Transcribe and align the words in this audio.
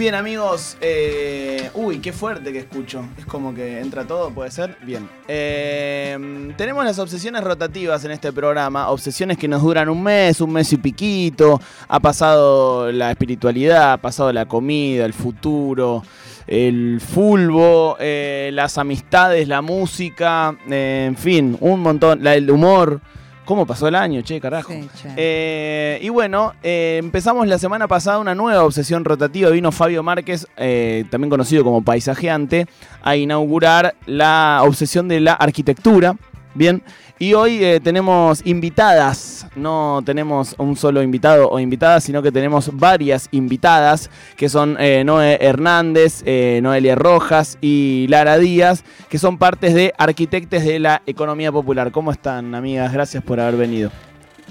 Bien, 0.00 0.14
amigos. 0.14 0.78
eh, 0.80 1.68
uy, 1.74 1.98
qué 1.98 2.10
fuerte 2.10 2.54
que 2.54 2.60
escucho. 2.60 3.04
Es 3.18 3.26
como 3.26 3.52
que 3.52 3.80
entra 3.80 4.06
todo, 4.06 4.30
¿puede 4.30 4.50
ser? 4.50 4.78
Bien. 4.82 5.06
Eh, 5.28 6.54
tenemos 6.56 6.86
las 6.86 6.98
obsesiones 6.98 7.44
rotativas 7.44 8.02
en 8.06 8.12
este 8.12 8.32
programa. 8.32 8.88
Obsesiones 8.88 9.36
que 9.36 9.46
nos 9.46 9.60
duran 9.60 9.90
un 9.90 10.02
mes, 10.02 10.40
un 10.40 10.54
mes 10.54 10.72
y 10.72 10.78
piquito. 10.78 11.60
Ha 11.86 12.00
pasado 12.00 12.90
la 12.90 13.10
espiritualidad, 13.10 13.92
ha 13.92 13.96
pasado 13.98 14.32
la 14.32 14.46
comida, 14.46 15.04
el 15.04 15.12
futuro, 15.12 16.02
el 16.46 16.98
fulbo, 17.06 17.98
eh, 18.00 18.48
las 18.54 18.78
amistades, 18.78 19.46
la 19.48 19.60
música, 19.60 20.56
eh, 20.70 21.04
en 21.08 21.16
fin, 21.18 21.58
un 21.60 21.80
montón. 21.80 22.26
El 22.26 22.50
humor. 22.50 23.02
¿Cómo 23.44 23.66
pasó 23.66 23.88
el 23.88 23.94
año, 23.96 24.22
che, 24.22 24.40
carajo? 24.40 24.72
Sí, 24.72 24.88
che. 25.02 25.08
Eh, 25.16 25.98
y 26.02 26.08
bueno, 26.08 26.54
eh, 26.62 26.98
empezamos 27.02 27.48
la 27.48 27.58
semana 27.58 27.88
pasada 27.88 28.18
una 28.18 28.34
nueva 28.34 28.64
obsesión 28.64 29.04
rotativa. 29.04 29.50
Vino 29.50 29.72
Fabio 29.72 30.02
Márquez, 30.02 30.46
eh, 30.56 31.04
también 31.10 31.30
conocido 31.30 31.64
como 31.64 31.82
paisajeante, 31.82 32.66
a 33.02 33.16
inaugurar 33.16 33.96
la 34.06 34.60
obsesión 34.62 35.08
de 35.08 35.20
la 35.20 35.32
arquitectura. 35.32 36.14
Bien, 36.52 36.82
y 37.20 37.34
hoy 37.34 37.62
eh, 37.62 37.80
tenemos 37.80 38.44
invitadas, 38.44 39.46
no 39.54 40.02
tenemos 40.04 40.56
un 40.58 40.74
solo 40.74 41.00
invitado 41.00 41.48
o 41.48 41.60
invitada, 41.60 42.00
sino 42.00 42.22
que 42.22 42.32
tenemos 42.32 42.76
varias 42.76 43.28
invitadas, 43.30 44.10
que 44.36 44.48
son 44.48 44.76
eh, 44.80 45.04
Noé 45.04 45.38
Hernández, 45.40 46.22
eh, 46.26 46.58
Noelia 46.60 46.96
Rojas 46.96 47.56
y 47.60 48.06
Lara 48.08 48.36
Díaz, 48.38 48.82
que 49.08 49.18
son 49.18 49.38
partes 49.38 49.74
de 49.74 49.94
Arquitectes 49.96 50.64
de 50.64 50.80
la 50.80 51.02
Economía 51.06 51.52
Popular. 51.52 51.92
¿Cómo 51.92 52.10
están, 52.10 52.52
amigas? 52.54 52.92
Gracias 52.92 53.22
por 53.22 53.38
haber 53.38 53.56
venido. 53.56 53.92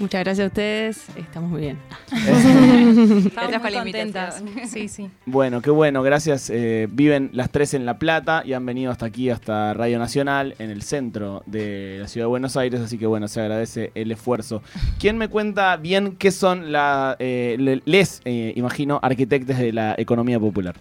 Muchas 0.00 0.24
gracias 0.24 0.44
a 0.44 0.48
ustedes, 0.48 1.06
estamos 1.14 1.50
muy 1.50 1.60
bien. 1.60 1.78
Estamos 2.10 3.32
Gracias 3.34 3.60
por 3.60 3.70
muy 3.70 3.82
contentas. 3.82 4.42
Sí, 4.66 4.88
sí. 4.88 5.10
Bueno, 5.26 5.60
qué 5.60 5.70
bueno, 5.70 6.02
gracias. 6.02 6.48
Eh, 6.48 6.88
viven 6.90 7.28
las 7.34 7.50
tres 7.50 7.74
en 7.74 7.84
La 7.84 7.98
Plata 7.98 8.42
y 8.46 8.54
han 8.54 8.64
venido 8.64 8.90
hasta 8.90 9.04
aquí, 9.06 9.28
hasta 9.28 9.74
Radio 9.74 9.98
Nacional, 9.98 10.54
en 10.58 10.70
el 10.70 10.80
centro 10.82 11.42
de 11.44 11.98
la 12.00 12.08
ciudad 12.08 12.24
de 12.24 12.30
Buenos 12.30 12.56
Aires, 12.56 12.80
así 12.80 12.96
que 12.96 13.06
bueno, 13.06 13.28
se 13.28 13.40
agradece 13.42 13.92
el 13.94 14.10
esfuerzo. 14.10 14.62
¿Quién 14.98 15.18
me 15.18 15.28
cuenta 15.28 15.76
bien 15.76 16.16
qué 16.16 16.30
son 16.30 16.72
la, 16.72 17.16
eh, 17.18 17.56
le- 17.58 17.82
les, 17.84 18.22
eh, 18.24 18.54
imagino, 18.56 19.00
arquitectes 19.02 19.58
de 19.58 19.72
la 19.74 19.94
economía 19.98 20.40
popular? 20.40 20.76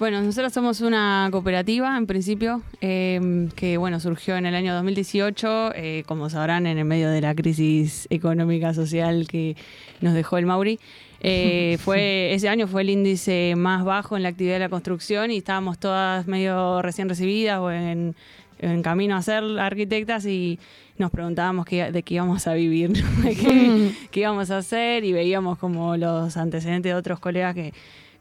Bueno, 0.00 0.20
nosotros 0.20 0.52
somos 0.52 0.80
una 0.80 1.28
cooperativa, 1.30 1.96
en 1.96 2.06
principio, 2.06 2.62
eh, 2.80 3.48
que 3.54 3.76
bueno, 3.76 4.00
surgió 4.00 4.36
en 4.36 4.44
el 4.44 4.54
año 4.56 4.74
2018, 4.74 5.72
eh, 5.74 6.02
como 6.06 6.28
sabrán, 6.28 6.66
en 6.66 6.78
el 6.78 6.84
medio 6.84 7.10
de 7.10 7.20
la 7.20 7.34
crisis 7.34 8.06
económica 8.10 8.74
social 8.74 9.26
que 9.28 9.56
nos 10.00 10.14
dejó 10.14 10.36
el 10.38 10.46
Mauri. 10.46 10.80
Eh, 11.20 11.78
fue, 11.84 12.34
ese 12.34 12.48
año 12.48 12.66
fue 12.66 12.82
el 12.82 12.90
índice 12.90 13.54
más 13.56 13.84
bajo 13.84 14.16
en 14.16 14.24
la 14.24 14.30
actividad 14.30 14.54
de 14.54 14.58
la 14.60 14.68
construcción 14.68 15.30
y 15.30 15.36
estábamos 15.38 15.78
todas 15.78 16.26
medio 16.26 16.82
recién 16.82 17.08
recibidas 17.08 17.60
o 17.60 17.70
en, 17.70 18.16
en 18.58 18.82
camino 18.82 19.14
a 19.16 19.22
ser 19.22 19.44
arquitectas 19.60 20.26
y 20.26 20.58
nos 20.98 21.12
preguntábamos 21.12 21.66
qué- 21.66 21.92
de 21.92 22.02
qué 22.02 22.14
íbamos 22.14 22.46
a 22.48 22.54
vivir, 22.54 22.90
¿no? 23.22 23.30
qué 24.10 24.20
íbamos 24.20 24.50
a 24.50 24.58
hacer 24.58 25.04
y 25.04 25.12
veíamos 25.12 25.56
como 25.56 25.96
los 25.96 26.36
antecedentes 26.36 26.90
de 26.90 26.94
otros 26.94 27.20
colegas 27.20 27.54
que 27.54 27.72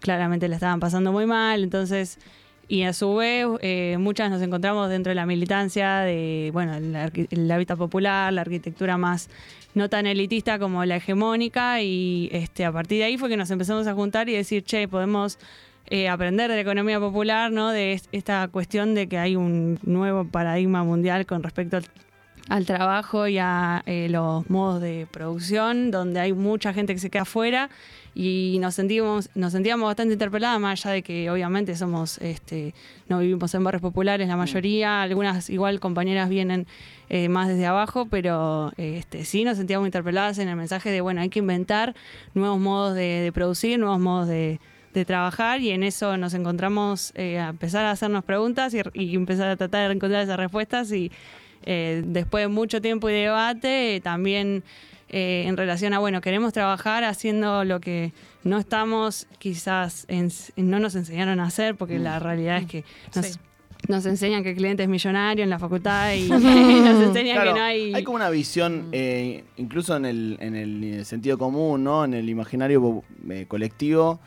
claramente 0.04 0.48
le 0.50 0.56
estaban 0.56 0.80
pasando 0.80 1.12
muy 1.12 1.26
mal, 1.26 1.64
entonces, 1.64 2.20
y 2.68 2.84
a 2.84 2.94
su 2.94 3.16
vez, 3.16 3.48
eh, 3.62 3.96
muchas 4.00 4.30
nos 4.30 4.42
encontramos 4.42 4.90
dentro 4.90 5.12
de 5.12 5.16
la 5.16 5.26
militancia 5.26 6.00
de, 6.00 6.50
bueno, 6.54 6.76
el, 6.76 7.28
el 7.32 7.52
hábitat 7.52 7.78
popular, 7.78 8.32
la 8.34 8.42
arquitectura 8.42 8.98
más 8.98 9.30
no 9.74 9.90
tan 9.90 10.06
elitista 10.06 10.60
como 10.60 10.84
la 10.86 10.98
hegemónica, 10.98 11.82
y 11.82 12.30
este, 12.32 12.66
a 12.66 12.72
partir 12.72 13.00
de 13.00 13.06
ahí 13.06 13.18
fue 13.18 13.30
que 13.30 13.38
nos 13.38 13.50
empezamos 13.50 13.88
a 13.88 13.94
juntar 13.94 14.28
y 14.30 14.34
decir, 14.34 14.64
che, 14.64 14.88
podemos 14.88 15.40
eh, 15.88 16.08
aprender 16.10 16.50
de 16.50 16.56
la 16.56 16.62
economía 16.62 17.00
popular, 17.00 17.52
¿no? 17.52 17.72
De 17.72 17.94
es- 17.94 18.08
esta 18.12 18.48
cuestión 18.50 18.94
de 18.96 19.08
que 19.08 19.18
hay 19.18 19.36
un 19.36 19.80
nuevo 19.84 20.26
paradigma 20.26 20.84
mundial 20.84 21.26
con 21.26 21.44
respecto 21.44 21.78
al 21.78 21.86
al 22.50 22.66
trabajo 22.66 23.28
y 23.28 23.38
a 23.38 23.84
eh, 23.86 24.08
los 24.10 24.50
modos 24.50 24.82
de 24.82 25.08
producción, 25.10 25.92
donde 25.92 26.20
hay 26.20 26.34
mucha 26.34 26.74
gente 26.74 26.94
que 26.94 27.00
se 27.00 27.10
queda 27.10 27.22
afuera 27.24 27.70
y 28.16 28.58
nos 28.62 28.76
sentimos, 28.76 29.30
nos 29.34 29.54
sentíamos 29.54 29.88
bastante 29.88 30.14
interpeladas, 30.14 30.60
más 30.60 30.86
allá 30.86 30.94
de 30.94 31.02
que 31.04 31.30
obviamente 31.32 31.76
somos, 31.76 32.20
este, 32.20 32.74
no 33.10 33.20
vivimos 33.20 33.54
en 33.56 33.64
barrios 33.64 33.82
populares 33.82 34.28
la 34.28 34.38
mayoría, 34.38 35.02
algunas 35.02 35.50
igual 35.50 35.80
compañeras 35.80 36.30
vienen 36.30 36.68
eh, 37.10 37.30
más 37.30 37.48
desde 37.48 37.66
abajo, 37.66 38.06
pero 38.06 38.72
eh, 38.78 38.98
este, 39.00 39.26
sí 39.26 39.44
nos 39.44 39.58
sentíamos 39.58 39.88
interpeladas 39.88 40.38
en 40.38 40.48
el 40.48 40.56
mensaje 40.56 40.92
de, 40.92 41.02
bueno, 41.02 41.22
hay 41.22 41.30
que 41.30 41.40
inventar 41.40 41.96
nuevos 42.34 42.60
modos 42.60 42.94
de, 42.94 43.22
de 43.22 43.32
producir, 43.32 43.80
nuevos 43.80 44.00
modos 44.00 44.28
de, 44.28 44.60
de 44.94 45.06
trabajar 45.06 45.62
y 45.62 45.72
en 45.72 45.84
eso 45.84 46.16
nos 46.18 46.34
encontramos 46.34 47.14
eh, 47.16 47.40
a 47.40 47.50
empezar 47.50 47.86
a 47.86 47.92
hacernos 47.92 48.24
preguntas 48.24 48.74
y, 48.74 48.82
y 48.94 49.16
empezar 49.16 49.50
a 49.50 49.56
tratar 49.56 49.88
de 49.88 49.96
encontrar 49.96 50.24
esas 50.24 50.38
respuestas 50.38 50.92
y 50.92 51.12
eh, 51.66 52.04
después 52.06 52.44
de 52.44 52.48
mucho 52.48 52.82
tiempo 52.82 53.10
y 53.10 53.14
debate, 53.14 53.96
eh, 53.96 54.02
también 54.02 54.64
eh, 55.10 55.44
en 55.48 55.58
relación 55.58 55.94
a, 55.94 56.00
bueno, 56.00 56.22
queremos 56.22 56.54
trabajar 56.54 57.04
haciendo 57.04 57.64
lo 57.64 57.80
que 57.80 58.14
no 58.44 58.58
estamos, 58.58 59.28
quizás 59.38 60.06
en- 60.08 60.32
no 60.58 60.80
nos 60.80 60.96
enseñaron 60.96 61.40
a 61.40 61.46
hacer, 61.46 61.76
porque 61.76 62.00
la 62.00 62.18
realidad 62.20 62.58
es 62.58 62.66
que 62.66 62.84
nos, 63.16 63.26
Sí. 63.28 63.40
nos 63.88 64.06
enseñan 64.08 64.42
que 64.44 64.50
el 64.52 64.56
cliente 64.56 64.82
es 64.84 64.90
millonario 64.90 65.44
en 65.44 65.50
la 65.52 65.60
facultad 65.60 66.14
y, 66.14 66.28
nos 66.30 66.42
enseñan 67.04 67.36
Claro, 67.36 67.54
que 67.54 67.60
no 67.60 67.66
hay... 67.66 68.04
como 68.04 68.16
una 68.16 68.30
visión, 68.32 68.88
eh, 68.92 69.44
incluso 69.58 69.96
en 69.96 70.06
el, 70.06 70.38
en 70.40 70.56
el 70.56 71.06
sentido 71.06 71.38
común, 71.38 71.84
¿no? 71.84 72.06
En 72.06 72.16
el 72.16 72.28
imaginario 72.28 73.04
eh, 73.30 73.46
colectivo, 73.48 74.20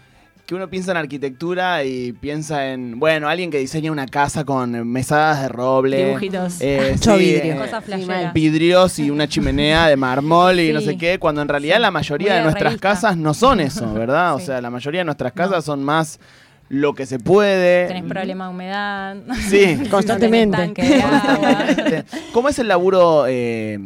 que 0.47 0.55
uno 0.55 0.69
piensa 0.71 0.93
en 0.93 0.97
arquitectura 0.99 1.83
y 1.83 2.13
piensa 2.13 2.69
en, 2.73 3.01
bueno, 3.01 3.29
alguien 3.29 3.51
que 3.51 3.59
diseña 3.59 3.91
una 3.91 4.07
casa 4.07 4.45
con 4.45 4.89
mesadas 4.89 5.43
de 5.43 5.49
roble. 5.49 6.07
Dibujitos. 6.07 6.61
eh, 6.61 6.91
Mucho 6.93 7.17
sí, 7.17 7.25
vidrio. 7.25 7.55
eh, 7.55 7.59
Cosas 7.59 7.85
flasheras. 7.85 8.33
vidrios 8.33 8.99
y 9.01 9.11
una 9.11 9.27
chimenea 9.27 9.89
de 9.89 9.97
mármol 9.97 10.61
y 10.61 10.73
no 10.73 10.81
sé 10.81 10.97
qué, 10.97 11.19
cuando 11.19 11.43
en 11.43 11.49
realidad 11.49 11.77
Sí. 11.77 11.83
la 11.83 11.91
mayoría 11.91 12.29
Muy 12.31 12.37
de 12.39 12.43
nuestras 12.45 12.65
revista. 12.73 12.89
casas 12.91 13.17
no 13.17 13.35
son 13.35 13.59
eso, 13.61 13.93
¿verdad? 13.93 14.35
O 14.37 14.41
sea, 14.41 14.61
la 14.61 14.71
mayoría 14.71 15.01
de 15.01 15.05
nuestras 15.07 15.33
casas 15.33 15.65
son 15.65 15.83
más 15.83 16.21
lo 16.69 16.95
que 16.95 17.07
se 17.07 17.19
puede. 17.19 17.87
Tenés 17.89 18.05
problema 18.05 18.45
de 18.47 18.51
humedad. 18.51 19.17
Sí. 19.49 19.79
Constantemente. 19.91 20.57
No 20.67 20.73
tenés 20.75 20.75
tanque 20.75 20.95
de 20.97 21.03
agua. 21.03 22.05
¿Cómo 22.33 22.49
es 22.49 22.59
el 22.61 22.69
laburo 22.69 23.25
eh, 23.29 23.79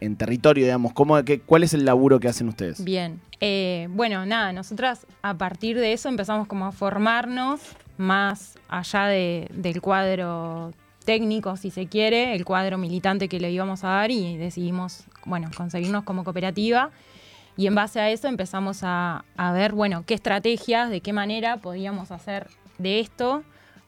en 0.00 0.16
territorio, 0.16 0.64
digamos? 0.64 0.92
¿Cómo, 0.92 1.22
qué, 1.24 1.40
¿Cuál 1.40 1.62
es 1.62 1.72
el 1.74 1.84
laburo 1.84 2.20
que 2.20 2.28
hacen 2.28 2.48
ustedes? 2.48 2.82
Bien. 2.84 3.20
Eh, 3.40 3.88
bueno, 3.90 4.24
nada, 4.26 4.52
nosotras 4.52 5.06
a 5.22 5.34
partir 5.34 5.78
de 5.78 5.92
eso 5.92 6.08
empezamos 6.08 6.46
como 6.46 6.66
a 6.66 6.72
formarnos 6.72 7.60
más 7.96 8.58
allá 8.68 9.06
de- 9.06 9.48
del 9.52 9.80
cuadro 9.80 10.72
técnico, 11.04 11.56
si 11.56 11.70
se 11.70 11.86
quiere, 11.86 12.34
el 12.34 12.44
cuadro 12.44 12.78
militante 12.78 13.28
que 13.28 13.38
le 13.38 13.50
íbamos 13.52 13.84
a 13.84 13.88
dar 13.88 14.10
y 14.10 14.36
decidimos, 14.36 15.04
bueno, 15.26 15.50
conseguirnos 15.56 16.04
como 16.04 16.24
cooperativa. 16.24 16.90
Y 17.56 17.66
en 17.68 17.74
base 17.74 18.00
a 18.00 18.10
eso 18.10 18.26
empezamos 18.26 18.80
a, 18.82 19.24
a 19.36 19.52
ver, 19.52 19.72
bueno, 19.72 20.02
qué 20.06 20.14
estrategias, 20.14 20.90
de 20.90 21.00
qué 21.02 21.12
manera 21.12 21.58
podíamos 21.58 22.10
hacer 22.10 22.48
de 22.78 22.98
esto 23.00 23.44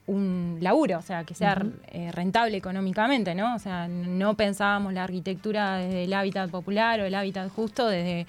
un 0.07 0.59
laburo, 0.61 0.99
o 0.99 1.03
sea, 1.03 1.25
que 1.25 1.35
sea 1.35 1.61
eh, 1.89 2.11
rentable 2.13 2.57
económicamente, 2.57 3.35
¿no? 3.35 3.57
O 3.57 3.59
sea, 3.59 3.89
no 3.89 4.35
pensábamos 4.35 4.93
la 4.93 5.05
arquitectura 5.05 5.79
desde 5.79 6.05
el 6.05 6.13
hábitat 6.13 6.51
popular 6.51 7.01
o 7.01 7.05
el 7.05 7.15
hábitat 7.15 7.51
justo 7.51 7.89
desde 7.89 8.27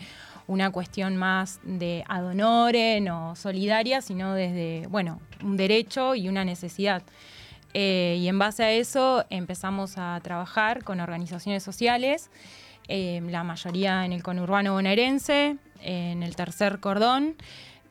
una 0.48 0.72
cuestión 0.72 1.18
más 1.18 1.60
de 1.64 2.04
ad 2.08 2.26
honorem 2.26 3.08
o 3.10 3.36
solidaria, 3.36 4.02
sino 4.02 4.34
desde, 4.34 4.88
bueno, 4.88 5.20
un 5.44 5.58
derecho 5.58 6.16
y 6.16 6.30
una 6.30 6.46
necesidad. 6.46 7.04
Eh, 7.74 8.18
y 8.20 8.28
en 8.28 8.40
base 8.40 8.64
a 8.64 8.72
eso 8.72 9.26
empezamos 9.30 9.98
a 9.98 10.20
trabajar 10.24 10.84
con 10.84 11.00
organizaciones 11.00 11.64
sociales, 11.64 12.32
eh, 12.88 13.22
la 13.30 13.44
mayoría 13.44 14.06
en 14.06 14.14
el 14.14 14.24
conurbano 14.24 14.74
bonaerense, 14.74 15.58
en 15.82 16.24
el 16.24 16.36
tercer 16.36 16.80
cordón, 16.80 17.36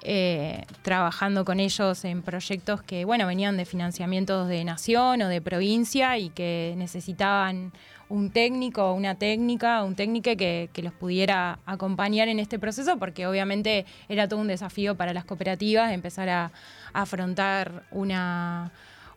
eh, 0.02 0.64
trabajando 0.82 1.44
con 1.44 1.60
ellos 1.60 2.04
en 2.04 2.22
proyectos 2.22 2.82
que, 2.82 3.04
bueno, 3.04 3.26
venían 3.26 3.56
de 3.56 3.64
financiamientos 3.64 4.48
de 4.48 4.64
nación 4.64 5.22
o 5.22 5.28
de 5.28 5.40
provincia 5.40 6.18
y 6.18 6.30
que 6.30 6.74
necesitaban 6.76 7.72
un 8.08 8.30
técnico 8.30 8.92
una 8.92 9.16
técnica, 9.16 9.82
un 9.82 9.94
técnico 9.94 10.36
que, 10.36 10.70
los 10.76 10.92
pudiera 10.92 11.58
acompañar 11.66 12.28
en 12.28 12.38
este 12.38 12.58
proceso, 12.58 12.98
porque 12.98 13.26
obviamente 13.26 13.84
era 14.08 14.28
todo 14.28 14.40
un 14.40 14.48
desafío 14.48 14.94
para 14.94 15.12
las 15.12 15.24
cooperativas 15.24 15.92
empezar 15.92 16.28
a 16.28 16.52
afrontar 16.92 17.82
una, 17.90 18.70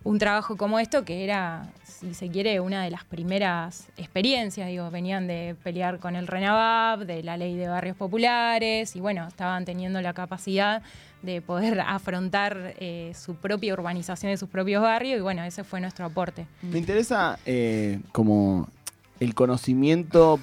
un 0.03 0.17
trabajo 0.17 0.55
como 0.55 0.79
esto, 0.79 1.03
que 1.03 1.23
era, 1.23 1.67
si 1.83 2.13
se 2.13 2.29
quiere, 2.29 2.59
una 2.59 2.83
de 2.83 2.89
las 2.89 3.03
primeras 3.03 3.87
experiencias. 3.97 4.67
Digo, 4.67 4.89
venían 4.89 5.27
de 5.27 5.55
pelear 5.63 5.99
con 5.99 6.15
el 6.15 6.27
RENAVAP, 6.27 7.01
de 7.01 7.23
la 7.23 7.37
ley 7.37 7.55
de 7.57 7.67
barrios 7.67 7.97
populares, 7.97 8.95
y 8.95 9.01
bueno, 9.01 9.27
estaban 9.27 9.65
teniendo 9.65 10.01
la 10.01 10.13
capacidad 10.13 10.81
de 11.21 11.41
poder 11.41 11.81
afrontar 11.85 12.75
eh, 12.79 13.11
su 13.15 13.35
propia 13.35 13.73
urbanización 13.73 14.31
de 14.31 14.37
sus 14.37 14.49
propios 14.49 14.81
barrios, 14.81 15.19
y 15.19 15.21
bueno, 15.21 15.43
ese 15.43 15.63
fue 15.63 15.81
nuestro 15.81 16.05
aporte. 16.05 16.45
Me 16.61 16.79
interesa 16.79 17.37
eh, 17.45 17.99
como 18.11 18.69
el 19.19 19.35
conocimiento 19.35 20.39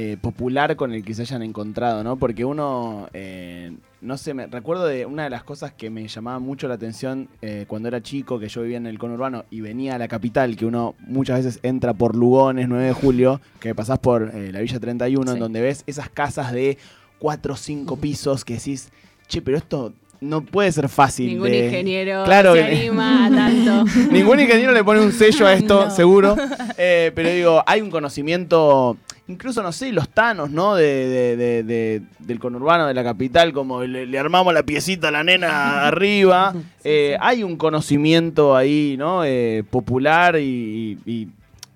eh, 0.00 0.16
popular 0.20 0.76
con 0.76 0.92
el 0.92 1.02
que 1.02 1.12
se 1.12 1.22
hayan 1.22 1.42
encontrado, 1.42 2.04
¿no? 2.04 2.14
Porque 2.16 2.44
uno, 2.44 3.08
eh, 3.14 3.72
no 4.00 4.16
sé, 4.16 4.32
me 4.32 4.46
recuerdo 4.46 4.86
de 4.86 5.06
una 5.06 5.24
de 5.24 5.30
las 5.30 5.42
cosas 5.42 5.72
que 5.72 5.90
me 5.90 6.06
llamaba 6.06 6.38
mucho 6.38 6.68
la 6.68 6.74
atención 6.74 7.26
eh, 7.42 7.64
cuando 7.66 7.88
era 7.88 8.00
chico, 8.00 8.38
que 8.38 8.48
yo 8.48 8.62
vivía 8.62 8.76
en 8.76 8.86
el 8.86 8.96
conurbano 8.96 9.44
y 9.50 9.60
venía 9.60 9.96
a 9.96 9.98
la 9.98 10.06
capital, 10.06 10.54
que 10.54 10.66
uno 10.66 10.94
muchas 11.00 11.44
veces 11.44 11.58
entra 11.64 11.94
por 11.94 12.14
Lugones, 12.14 12.68
9 12.68 12.84
de 12.86 12.92
julio, 12.92 13.40
que 13.58 13.74
pasás 13.74 13.98
por 13.98 14.30
eh, 14.34 14.52
la 14.52 14.60
Villa 14.60 14.78
31, 14.78 15.32
en 15.32 15.38
donde 15.40 15.60
ves 15.62 15.82
esas 15.88 16.08
casas 16.08 16.52
de 16.52 16.78
4 17.18 17.54
o 17.54 17.56
5 17.56 17.96
pisos 17.96 18.44
que 18.44 18.54
decís, 18.54 18.90
che, 19.26 19.42
pero 19.42 19.56
esto 19.56 19.92
no 20.20 20.42
puede 20.42 20.70
ser 20.70 20.88
fácil. 20.88 21.26
Ningún 21.26 21.48
de- 21.50 21.66
ingeniero 21.66 22.24
Claro, 22.24 22.54
se 22.54 22.62
anima 22.62 23.26
a 23.26 23.30
tanto. 23.30 23.84
Ningún 24.12 24.38
ingeniero 24.38 24.70
le 24.72 24.84
pone 24.84 25.00
un 25.00 25.10
sello 25.12 25.44
a 25.46 25.52
esto, 25.54 25.84
No. 25.86 25.90
seguro. 25.90 26.36
Eh, 26.76 27.10
pero 27.16 27.30
digo, 27.30 27.62
hay 27.66 27.80
un 27.80 27.90
conocimiento, 27.90 28.96
incluso, 29.28 29.62
no 29.62 29.70
sé, 29.72 29.92
los 29.92 30.08
tanos, 30.08 30.50
¿no? 30.50 30.74
De, 30.74 30.84
de- 30.84 31.36
de- 31.36 31.62
de- 31.62 32.02
del 32.18 32.38
conurbano, 32.40 32.86
de 32.86 32.94
la 32.94 33.04
capital, 33.04 33.52
como 33.52 33.82
le, 33.84 34.06
le 34.06 34.18
armamos 34.18 34.52
la 34.54 34.62
piecita 34.64 35.08
a 35.08 35.10
la 35.10 35.22
nena 35.22 35.86
arriba. 35.86 36.54
Eh, 36.84 37.16
Hay 37.20 37.42
un 37.42 37.56
conocimiento 37.56 38.56
ahí, 38.56 38.96
¿no? 38.98 39.24
Eh, 39.24 39.64
popular 39.70 40.36
y, 40.38 41.28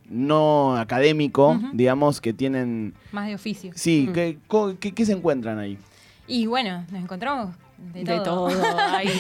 no 0.09 0.77
académico, 0.77 1.59
digamos, 1.73 2.21
que 2.21 2.35
tienen... 2.35 2.93
Más 3.13 3.29
de 3.29 3.35
oficio. 3.35 3.71
Sí. 3.75 4.11
¿qué, 4.13 4.37
co- 4.47 4.75
qué- 4.79 4.93
qué 4.93 5.07
se 5.07 5.13
encuentran 5.13 5.59
ahí? 5.59 5.79
Y 6.27 6.45
bueno, 6.47 6.85
nos 6.91 7.03
encontramos 7.03 7.55
de 7.93 8.05
De 8.05 8.21
todo. 8.21 8.49
todo. 8.49 8.63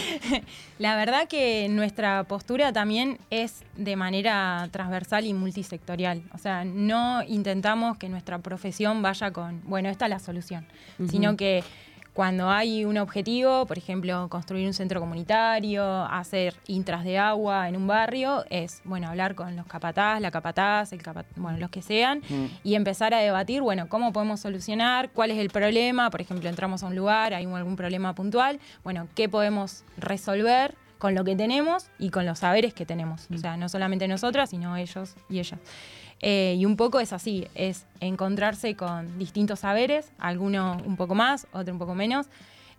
La 0.79 0.97
verdad 0.97 1.29
que 1.29 1.69
nuestra 1.69 2.25
postura 2.25 2.73
también 2.73 3.19
es 3.31 3.62
de 3.76 3.97
manera 3.97 4.69
transversal 4.70 5.26
y 5.26 5.35
multisectorial. 5.35 6.23
O 6.35 6.38
sea, 6.38 6.64
no 6.64 7.23
intentamos 7.25 7.99
que 7.99 8.09
nuestra 8.09 8.38
profesión 8.38 9.03
vaya 9.03 9.31
con, 9.32 9.61
bueno, 9.64 9.88
esta 9.88 10.06
es 10.06 10.11
la 10.11 10.19
solución, 10.19 10.67
sino 11.09 11.37
que 11.37 11.62
cuando 12.12 12.50
hay 12.50 12.85
un 12.85 12.99
objetivo, 12.99 13.64
por 13.64 13.79
ejemplo, 13.79 14.29
construir 14.29 14.67
un 14.67 14.75
centro 14.75 15.00
comunitario, 15.00 16.05
hacer 16.05 16.55
intras 16.67 17.05
de 17.05 17.17
agua 17.19 17.69
en 17.69 17.76
un 17.76 17.87
barrio, 17.87 18.44
es, 18.50 18.82
bueno, 18.85 19.09
hablar 19.09 19.35
con 19.35 19.56
los 19.56 19.67
capataz, 19.67 20.20
la 20.20 20.31
capataz, 20.31 20.93
el 20.93 21.00
bueno, 21.37 21.59
los 21.59 21.70
que 21.70 21.81
sean, 21.81 22.20
Mm. 22.29 22.47
y 22.64 22.75
empezar 22.75 23.14
a 23.14 23.19
debatir, 23.19 23.62
bueno, 23.62 23.88
cómo 23.88 24.12
podemos 24.12 24.41
solucionar, 24.41 25.11
cuál 25.11 25.31
es 25.31 25.38
el 25.38 25.49
problema, 25.49 26.11
por 26.11 26.20
ejemplo, 26.20 26.49
entramos 26.49 26.82
a 26.82 26.87
un 26.87 26.97
lugar, 26.97 27.32
hay 27.32 27.47
algún 27.47 27.76
problema 27.76 28.14
puntual, 28.14 28.61
bueno, 28.85 29.09
qué 29.14 29.29
podemos 29.29 29.85
resolver 29.97 30.75
con 30.99 31.14
lo 31.14 31.25
que 31.25 31.35
tenemos 31.35 31.87
y 31.99 32.11
con 32.11 32.26
los 32.26 32.38
saberes 32.41 32.75
que 32.75 32.87
tenemos. 32.87 33.26
O 33.35 33.38
sea, 33.38 33.56
no 33.56 33.69
solamente 33.69 34.06
nosotras, 34.06 34.50
sino 34.50 34.76
ellos 34.76 35.17
y 35.29 35.41
ellas. 35.41 35.59
Eh, 36.23 36.55
y 36.57 36.65
un 36.67 36.77
poco 36.77 37.01
es 37.01 37.13
así, 37.13 37.49
es 37.57 37.85
encontrarse 38.01 38.77
con 38.77 39.19
distintos 39.19 39.61
saberes, 39.61 40.09
algunos 40.19 40.81
un 40.87 40.97
poco 40.97 41.15
más, 41.17 41.47
otros 41.53 41.71
un 41.73 41.79
poco 41.81 41.95
menos, 41.97 42.27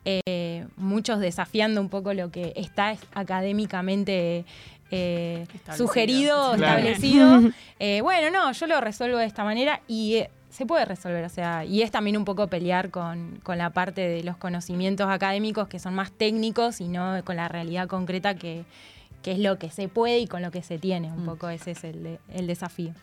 eh, 0.06 0.66
muchos 0.78 1.20
desafiando 1.20 1.82
un 1.82 1.90
poco 1.90 2.14
lo 2.14 2.32
que 2.32 2.54
está 2.56 2.96
académicamente 3.14 4.46
eh, 4.92 5.46
Establecido. 5.54 5.88
sugerido, 5.88 6.54
Claro. 6.56 6.78
establecido. 6.88 7.52
Eh, 7.80 8.00
bueno, 8.02 8.30
no, 8.30 8.52
yo 8.54 8.66
lo 8.68 8.80
resuelvo 8.80 9.18
de 9.18 9.26
esta 9.26 9.44
manera 9.44 9.82
y 9.90 10.16
eh, 10.16 10.30
se 10.50 10.66
puede 10.66 10.86
resolver, 10.86 11.26
o 11.26 11.30
sea, 11.30 11.66
y 11.66 11.82
es 11.82 11.92
también 11.92 12.16
un 12.16 12.24
poco 12.24 12.48
pelear 12.48 12.92
con, 12.92 13.40
con 13.44 13.58
la 13.58 13.72
parte 13.72 14.02
de 14.08 14.24
los 14.24 14.38
conocimientos 14.38 15.10
académicos 15.10 15.68
que 15.68 15.80
son 15.80 15.94
más 15.96 16.12
técnicos 16.12 16.80
y 16.80 16.88
no 16.88 17.22
con 17.26 17.36
la 17.36 17.50
realidad 17.50 17.88
concreta 17.90 18.36
que, 18.36 18.64
que 19.22 19.34
es 19.34 19.40
lo 19.40 19.58
que 19.60 19.70
se 19.70 19.90
puede 19.90 20.20
y 20.20 20.28
con 20.28 20.42
lo 20.42 20.52
que 20.52 20.62
se 20.64 20.78
tiene, 20.78 21.12
un 21.12 21.24
Mm. 21.24 21.26
poco 21.26 21.50
ese 21.50 21.72
es 21.72 21.84
el, 21.84 22.04
de- 22.04 22.20
el 22.34 22.48
desafío. 22.48 22.94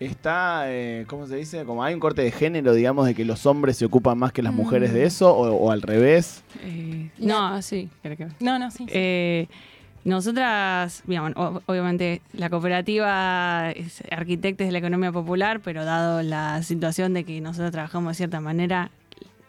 Está, 0.00 0.64
eh, 0.66 1.04
¿cómo 1.08 1.26
se 1.26 1.34
dice? 1.36 1.64
Como 1.64 1.82
hay 1.82 1.92
un 1.92 1.98
corte 2.00 2.22
de 2.22 2.30
género, 2.30 2.72
digamos, 2.72 3.04
de 3.06 3.14
que 3.16 3.24
los 3.24 3.46
hombres 3.46 3.76
se 3.76 3.84
ocupan 3.84 4.16
más 4.16 4.32
que 4.32 4.42
las 4.42 4.52
Mm. 4.52 4.56
mujeres 4.56 4.92
de 4.92 5.04
eso, 5.04 5.34
o, 5.36 5.50
o 5.56 5.70
al 5.72 5.82
revés. 5.82 6.44
eh, 6.62 7.10
no, 7.18 7.60
sí, 7.62 7.88
creo 8.02 8.16
que. 8.16 8.28
No, 8.38 8.58
no, 8.60 8.70
sí. 8.70 8.84
sí. 8.84 8.90
Eh, 8.92 9.48
nosotras, 10.04 11.02
digamos, 11.06 11.32
obviamente 11.66 12.22
la 12.32 12.48
cooperativa 12.48 13.72
es 13.72 14.02
arquitectos 14.10 14.66
de 14.66 14.72
la 14.72 14.78
economía 14.78 15.10
popular, 15.10 15.60
pero 15.64 15.84
dado 15.84 16.22
la 16.22 16.62
situación 16.62 17.12
de 17.12 17.24
que 17.24 17.40
nosotros 17.40 17.72
trabajamos 17.72 18.12
de 18.12 18.14
cierta 18.14 18.40
manera, 18.40 18.90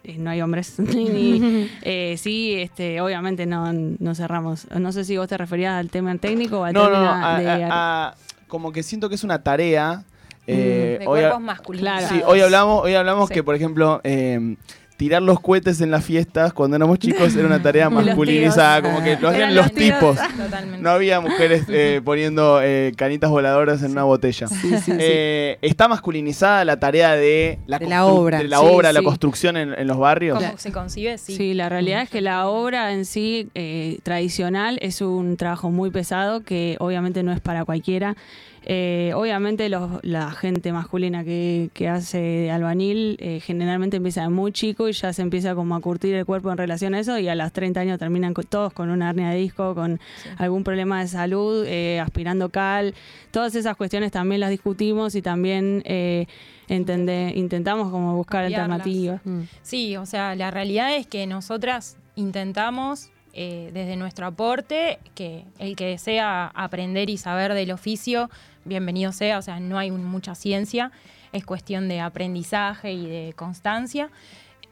eh, 0.02 0.16
no 0.18 0.30
hay 0.30 0.42
hombres. 0.42 0.78
ni, 0.80 1.68
eh, 1.82 2.16
sí, 2.18 2.54
este, 2.56 3.00
obviamente 3.00 3.46
no, 3.46 3.72
no 3.72 4.14
cerramos. 4.16 4.66
No 4.76 4.90
sé 4.90 5.04
si 5.04 5.16
vos 5.16 5.28
te 5.28 5.38
referías 5.38 5.74
al 5.78 5.90
tema 5.90 6.14
técnico 6.18 6.58
o 6.60 6.64
al 6.64 6.74
No, 6.74 6.88
no, 6.90 6.90
tema 6.90 7.20
no, 7.20 7.26
a- 7.26 7.38
de... 7.40 7.48
a- 7.64 7.68
a- 8.08 8.14
como 8.48 8.72
que 8.72 8.82
siento 8.82 9.08
que 9.08 9.14
es 9.14 9.22
una 9.22 9.44
tarea. 9.44 10.02
Eh, 10.50 10.96
de 11.00 11.06
hoy, 11.06 11.20
cuerpos 11.20 11.40
masculinos. 11.40 12.02
Sí, 12.04 12.20
hoy 12.26 12.40
hablamos, 12.40 12.82
hoy 12.84 12.94
hablamos 12.94 13.28
Sí. 13.28 13.34
que, 13.34 13.42
por 13.42 13.54
ejemplo, 13.54 14.00
eh, 14.04 14.56
tirar 14.96 15.22
los 15.22 15.40
cohetes 15.40 15.80
en 15.80 15.90
las 15.90 16.04
fiestas 16.04 16.52
cuando 16.52 16.76
éramos 16.76 16.98
chicos 16.98 17.34
era 17.34 17.46
una 17.46 17.62
tarea 17.62 17.88
masculinizada, 17.90 18.82
como 18.82 19.02
que 19.02 19.16
lo 19.16 19.30
hacían 19.30 19.54
los 19.54 19.72
tipos. 19.72 20.18
Totalmente. 20.36 20.82
No 20.82 20.90
había 20.90 21.22
mujeres 21.22 21.64
eh, 21.68 22.02
poniendo 22.04 22.60
eh, 22.62 22.92
canitas 22.98 23.30
voladoras 23.30 23.82
en 23.82 23.92
una 23.92 24.02
botella. 24.02 24.46
Sí, 24.46 24.56
sí, 24.60 24.76
sí. 24.78 24.92
Eh, 24.98 25.56
¿Está 25.62 25.88
masculinizada 25.88 26.66
la 26.66 26.78
tarea 26.78 27.12
de 27.16 27.60
la, 27.66 27.78
De 27.78 27.86
la 27.86 28.02
constru- 28.02 28.10
obra. 28.18 28.38
de 28.40 28.48
la, 28.48 28.58
Sí, 28.58 28.66
obra, 28.66 28.92
la 28.92 29.02
construcción 29.02 29.56
en, 29.56 29.72
en 29.72 29.86
los 29.86 29.96
barrios? 29.96 30.38
¿Cómo 30.38 30.58
se 30.58 30.70
concibe? 30.70 31.16
Sí. 31.16 31.34
Sí, 31.34 31.54
la 31.54 31.70
realidad 31.70 32.02
es 32.02 32.10
que 32.10 32.20
la 32.20 32.46
obra 32.48 32.92
en 32.92 33.06
sí 33.06 33.48
eh, 33.54 34.00
tradicional 34.02 34.78
es 34.82 35.00
un 35.00 35.38
trabajo 35.38 35.70
muy 35.70 35.90
pesado 35.90 36.42
que 36.42 36.76
obviamente 36.78 37.22
no 37.22 37.32
es 37.32 37.40
para 37.40 37.64
cualquiera. 37.64 38.16
Eh, 38.66 39.12
obviamente 39.14 39.68
los- 39.68 40.00
la 40.02 40.30
gente 40.32 40.72
masculina 40.72 41.24
que, 41.24 41.70
que 41.72 41.88
hace 41.88 42.18
de 42.20 42.50
albañil 42.50 43.16
eh, 43.18 43.40
generalmente 43.40 43.96
empieza 43.96 44.22
de 44.22 44.28
muy 44.28 44.52
chico 44.52 44.88
y 44.88 44.92
ya 44.92 45.12
se 45.12 45.22
empieza 45.22 45.54
como 45.54 45.74
a 45.74 45.80
curtir 45.80 46.14
el 46.14 46.26
cuerpo 46.26 46.50
en 46.52 46.58
relación 46.58 46.94
a 46.94 47.00
eso 47.00 47.18
y 47.18 47.28
a 47.28 47.34
los 47.34 47.52
30 47.52 47.80
años 47.80 47.98
terminan 47.98 48.34
todos 48.34 48.72
con 48.72 48.90
una 48.90 49.10
hernia 49.10 49.30
de 49.30 49.36
disco, 49.38 49.74
con 49.74 49.98
algún 50.36 50.62
problema 50.64 51.00
de 51.00 51.08
salud, 51.08 51.64
eh, 51.66 52.00
aspirando 52.00 52.50
cal. 52.50 52.94
Todas 53.30 53.54
esas 53.54 53.76
cuestiones 53.76 54.12
también 54.12 54.40
las 54.40 54.50
discutimos 54.50 55.14
y 55.14 55.22
también 55.22 55.82
eh, 55.86 56.26
entende- 56.68 57.32
intentamos 57.34 57.90
como 57.90 58.14
buscar 58.14 58.42
Cambiarlas. 58.44 58.80
alternativas. 58.80 59.20
Mm. 59.24 59.40
Sí, 59.62 59.96
o 59.96 60.04
sea, 60.06 60.34
la 60.34 60.50
realidad 60.50 60.94
es 60.96 61.06
que 61.06 61.26
nosotras 61.26 61.96
intentamos 62.14 63.10
eh, 63.32 63.70
desde 63.72 63.96
nuestro 63.96 64.26
aporte 64.26 64.98
que 65.14 65.44
el 65.58 65.76
que 65.76 65.86
desea 65.86 66.46
aprender 66.54 67.10
y 67.10 67.16
saber 67.16 67.54
del 67.54 67.70
oficio, 67.72 68.28
bienvenido 68.64 69.12
sea, 69.12 69.38
o 69.38 69.42
sea, 69.42 69.60
no 69.60 69.78
hay 69.78 69.90
un- 69.90 70.04
mucha 70.04 70.34
ciencia, 70.34 70.90
es 71.32 71.44
cuestión 71.44 71.88
de 71.88 72.00
aprendizaje 72.00 72.92
y 72.92 73.06
de 73.06 73.32
constancia. 73.34 74.10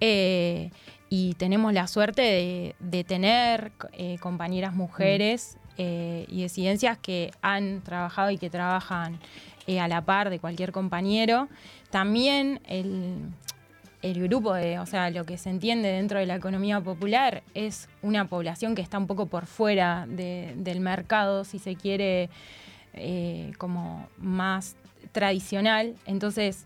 Eh, 0.00 0.70
y 1.10 1.34
tenemos 1.34 1.72
la 1.72 1.86
suerte 1.86 2.22
de, 2.22 2.74
de 2.80 3.04
tener 3.04 3.72
eh, 3.92 4.18
compañeras 4.20 4.74
mujeres 4.74 5.56
eh, 5.78 6.26
y 6.28 6.42
de 6.42 6.48
ciencias 6.48 6.98
que 6.98 7.30
han 7.40 7.80
trabajado 7.82 8.30
y 8.30 8.38
que 8.38 8.50
trabajan 8.50 9.18
a 9.80 9.86
la 9.86 10.00
par 10.02 10.30
de 10.30 10.38
cualquier 10.38 10.72
compañero. 10.72 11.48
También 11.90 12.60
el, 12.66 13.18
el 14.02 14.22
grupo 14.22 14.54
de, 14.54 14.78
o 14.78 14.86
sea, 14.86 15.10
lo 15.10 15.24
que 15.24 15.36
se 15.38 15.50
entiende 15.50 15.88
dentro 15.88 16.18
de 16.20 16.26
la 16.26 16.36
economía 16.36 16.80
popular 16.80 17.42
es 17.54 17.88
una 18.02 18.26
población 18.26 18.74
que 18.74 18.82
está 18.82 18.96
un 18.98 19.06
poco 19.08 19.26
por 19.26 19.46
fuera 19.46 20.06
de- 20.08 20.52
del 20.56 20.80
mercado, 20.80 21.44
si 21.44 21.58
se 21.58 21.74
quiere, 21.74 22.30
eh, 22.94 23.52
como 23.58 24.08
más 24.18 24.76
tradicional. 25.12 25.94
Entonces, 26.06 26.64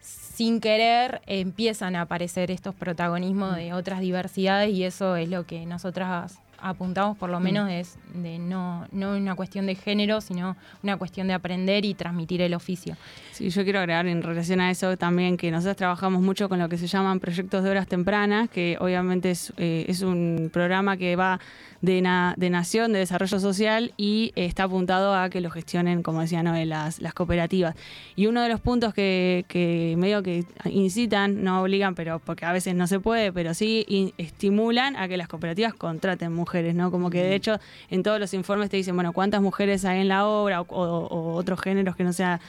sin 0.00 0.60
querer, 0.60 1.20
empiezan 1.26 1.96
a 1.96 2.02
aparecer 2.02 2.50
estos 2.50 2.74
protagonismos 2.74 3.56
de 3.56 3.72
otras 3.72 4.00
diversidades 4.00 4.70
y 4.74 4.84
eso 4.84 5.16
es 5.16 5.28
lo 5.28 5.46
que 5.46 5.64
nosotras 5.66 6.38
apuntamos, 6.60 7.16
por 7.16 7.30
lo 7.30 7.40
menos, 7.40 7.70
es 7.70 7.96
de 8.14 8.38
no, 8.38 8.86
no 8.92 9.16
una 9.16 9.34
cuestión 9.34 9.66
de 9.66 9.74
género, 9.74 10.20
sino 10.20 10.56
una 10.82 10.96
cuestión 10.96 11.28
de 11.28 11.34
aprender 11.34 11.84
y 11.84 11.94
transmitir 11.94 12.40
el 12.42 12.54
oficio. 12.54 12.96
Sí, 13.32 13.50
yo 13.50 13.62
quiero 13.64 13.78
agregar 13.78 14.06
en 14.06 14.22
relación 14.22 14.60
a 14.60 14.70
eso 14.70 14.96
también 14.96 15.36
que 15.36 15.50
nosotros 15.50 15.76
trabajamos 15.76 16.20
mucho 16.20 16.48
con 16.48 16.58
lo 16.58 16.68
que 16.68 16.76
se 16.78 16.86
llaman 16.88 17.20
proyectos 17.20 17.62
de 17.62 17.70
horas 17.70 17.86
tempranas, 17.86 18.48
que 18.50 18.76
obviamente 18.80 19.30
es, 19.30 19.52
eh, 19.56 19.84
es 19.88 20.02
un 20.02 20.50
programa 20.52 20.96
que 20.96 21.14
va 21.14 21.38
de, 21.80 22.02
na- 22.02 22.34
de 22.36 22.50
nación, 22.50 22.92
de 22.92 22.98
desarrollo 22.98 23.38
social 23.38 23.92
y 23.96 24.32
eh, 24.34 24.46
está 24.46 24.64
apuntado 24.64 25.14
a 25.14 25.30
que 25.30 25.40
lo 25.40 25.50
gestionen, 25.50 26.02
como 26.02 26.20
decía 26.22 26.42
Noé, 26.42 26.66
las, 26.66 27.00
las 27.00 27.14
cooperativas. 27.14 27.76
Y 28.16 28.26
uno 28.26 28.42
de 28.42 28.48
los 28.48 28.58
puntos 28.60 28.92
que, 28.94 29.44
que 29.46 29.94
medio 29.96 30.24
que 30.24 30.44
incitan, 30.64 31.44
no 31.44 31.62
obligan, 31.62 31.94
pero 31.94 32.18
porque 32.18 32.44
a 32.44 32.52
veces 32.52 32.74
no 32.74 32.88
se 32.88 32.98
puede, 32.98 33.32
pero 33.32 33.54
sí 33.54 33.84
in- 33.86 34.12
estimulan 34.18 34.96
a 34.96 35.06
que 35.06 35.16
las 35.16 35.28
cooperativas 35.28 35.72
contraten 35.74 36.32
mujeres 36.34 36.47
mujeres, 36.48 36.74
¿no? 36.74 36.90
Como 36.90 37.10
que 37.10 37.22
de 37.22 37.34
hecho 37.34 37.58
en 37.90 38.02
todos 38.02 38.18
los 38.18 38.32
informes 38.32 38.70
te 38.70 38.78
dicen, 38.78 38.94
bueno, 38.94 39.12
cuántas 39.12 39.42
mujeres 39.42 39.84
hay 39.84 40.00
en 40.00 40.08
la 40.08 40.26
obra 40.26 40.62
o, 40.62 40.66
o 40.66 41.34
otros 41.34 41.60
géneros 41.60 41.94
que 41.94 42.04
no 42.04 42.12
sea 42.14 42.40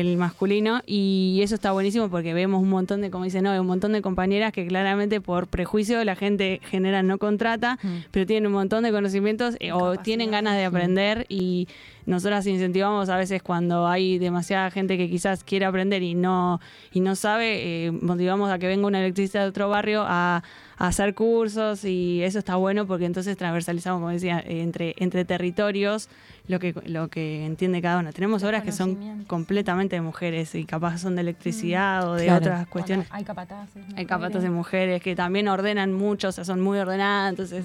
el 0.00 0.16
masculino 0.18 0.82
y 0.86 1.40
eso 1.42 1.54
está 1.54 1.72
buenísimo 1.72 2.10
porque 2.10 2.34
vemos 2.34 2.62
un 2.62 2.68
montón 2.68 3.00
de, 3.00 3.10
como 3.10 3.24
dicen, 3.24 3.44
no, 3.44 3.58
un 3.58 3.66
montón 3.66 3.92
de 3.92 4.02
compañeras 4.02 4.52
que 4.52 4.66
claramente 4.66 5.20
por 5.20 5.46
prejuicio 5.46 6.04
la 6.04 6.16
gente 6.16 6.60
genera 6.64 7.02
no 7.02 7.18
contrata, 7.18 7.78
mm. 7.82 7.88
pero 8.10 8.26
tienen 8.26 8.46
un 8.48 8.52
montón 8.52 8.84
de 8.84 8.92
conocimientos 8.92 9.56
eh, 9.58 9.72
o 9.72 9.96
tienen 9.96 10.30
ganas 10.30 10.56
de 10.56 10.66
aprender 10.66 11.24
y 11.28 11.66
nosotras 12.04 12.46
incentivamos 12.46 13.08
a 13.08 13.16
veces 13.16 13.42
cuando 13.42 13.86
hay 13.88 14.18
demasiada 14.18 14.70
gente 14.70 14.96
que 14.96 15.08
quizás 15.08 15.42
quiere 15.42 15.64
aprender 15.64 16.02
y 16.02 16.14
no, 16.14 16.60
y 16.92 17.00
no 17.00 17.16
sabe, 17.16 17.86
eh, 17.86 17.90
motivamos 17.90 18.50
a 18.50 18.58
que 18.58 18.68
venga 18.68 18.86
una 18.86 19.00
electricista 19.00 19.42
de 19.42 19.48
otro 19.48 19.68
barrio 19.68 20.04
a, 20.06 20.42
hacer 20.78 21.14
cursos 21.14 21.86
y 21.86 22.22
eso 22.22 22.38
está 22.38 22.56
bueno 22.56 22.86
porque 22.86 23.06
entonces 23.06 23.34
transversalizamos, 23.38 23.98
como 23.98 24.12
decía, 24.12 24.44
entre, 24.46 24.94
entre 24.98 25.24
territorios 25.24 26.10
lo 26.48 26.58
que, 26.58 26.74
lo 26.86 27.08
que 27.08 27.44
entiende 27.44 27.82
cada 27.82 27.98
una. 27.98 28.12
Tenemos 28.12 28.42
obras 28.44 28.62
que 28.62 28.72
son 28.72 29.24
completamente 29.26 29.96
de 29.96 30.02
mujeres 30.02 30.54
y 30.54 30.64
capaz 30.64 30.98
son 30.98 31.16
de 31.16 31.22
electricidad 31.22 32.08
o 32.08 32.14
de 32.14 32.30
otras 32.30 32.66
cuestiones. 32.68 33.08
hay 33.10 33.24
capataces. 33.24 33.82
Hay 33.96 34.06
capataces 34.06 34.42
de 34.42 34.50
mujeres 34.50 35.02
que 35.02 35.16
también 35.16 35.48
ordenan 35.48 35.92
mucho, 35.92 36.28
o 36.28 36.32
sea, 36.32 36.44
son 36.44 36.60
muy 36.60 36.78
ordenadas, 36.78 37.30
entonces... 37.30 37.64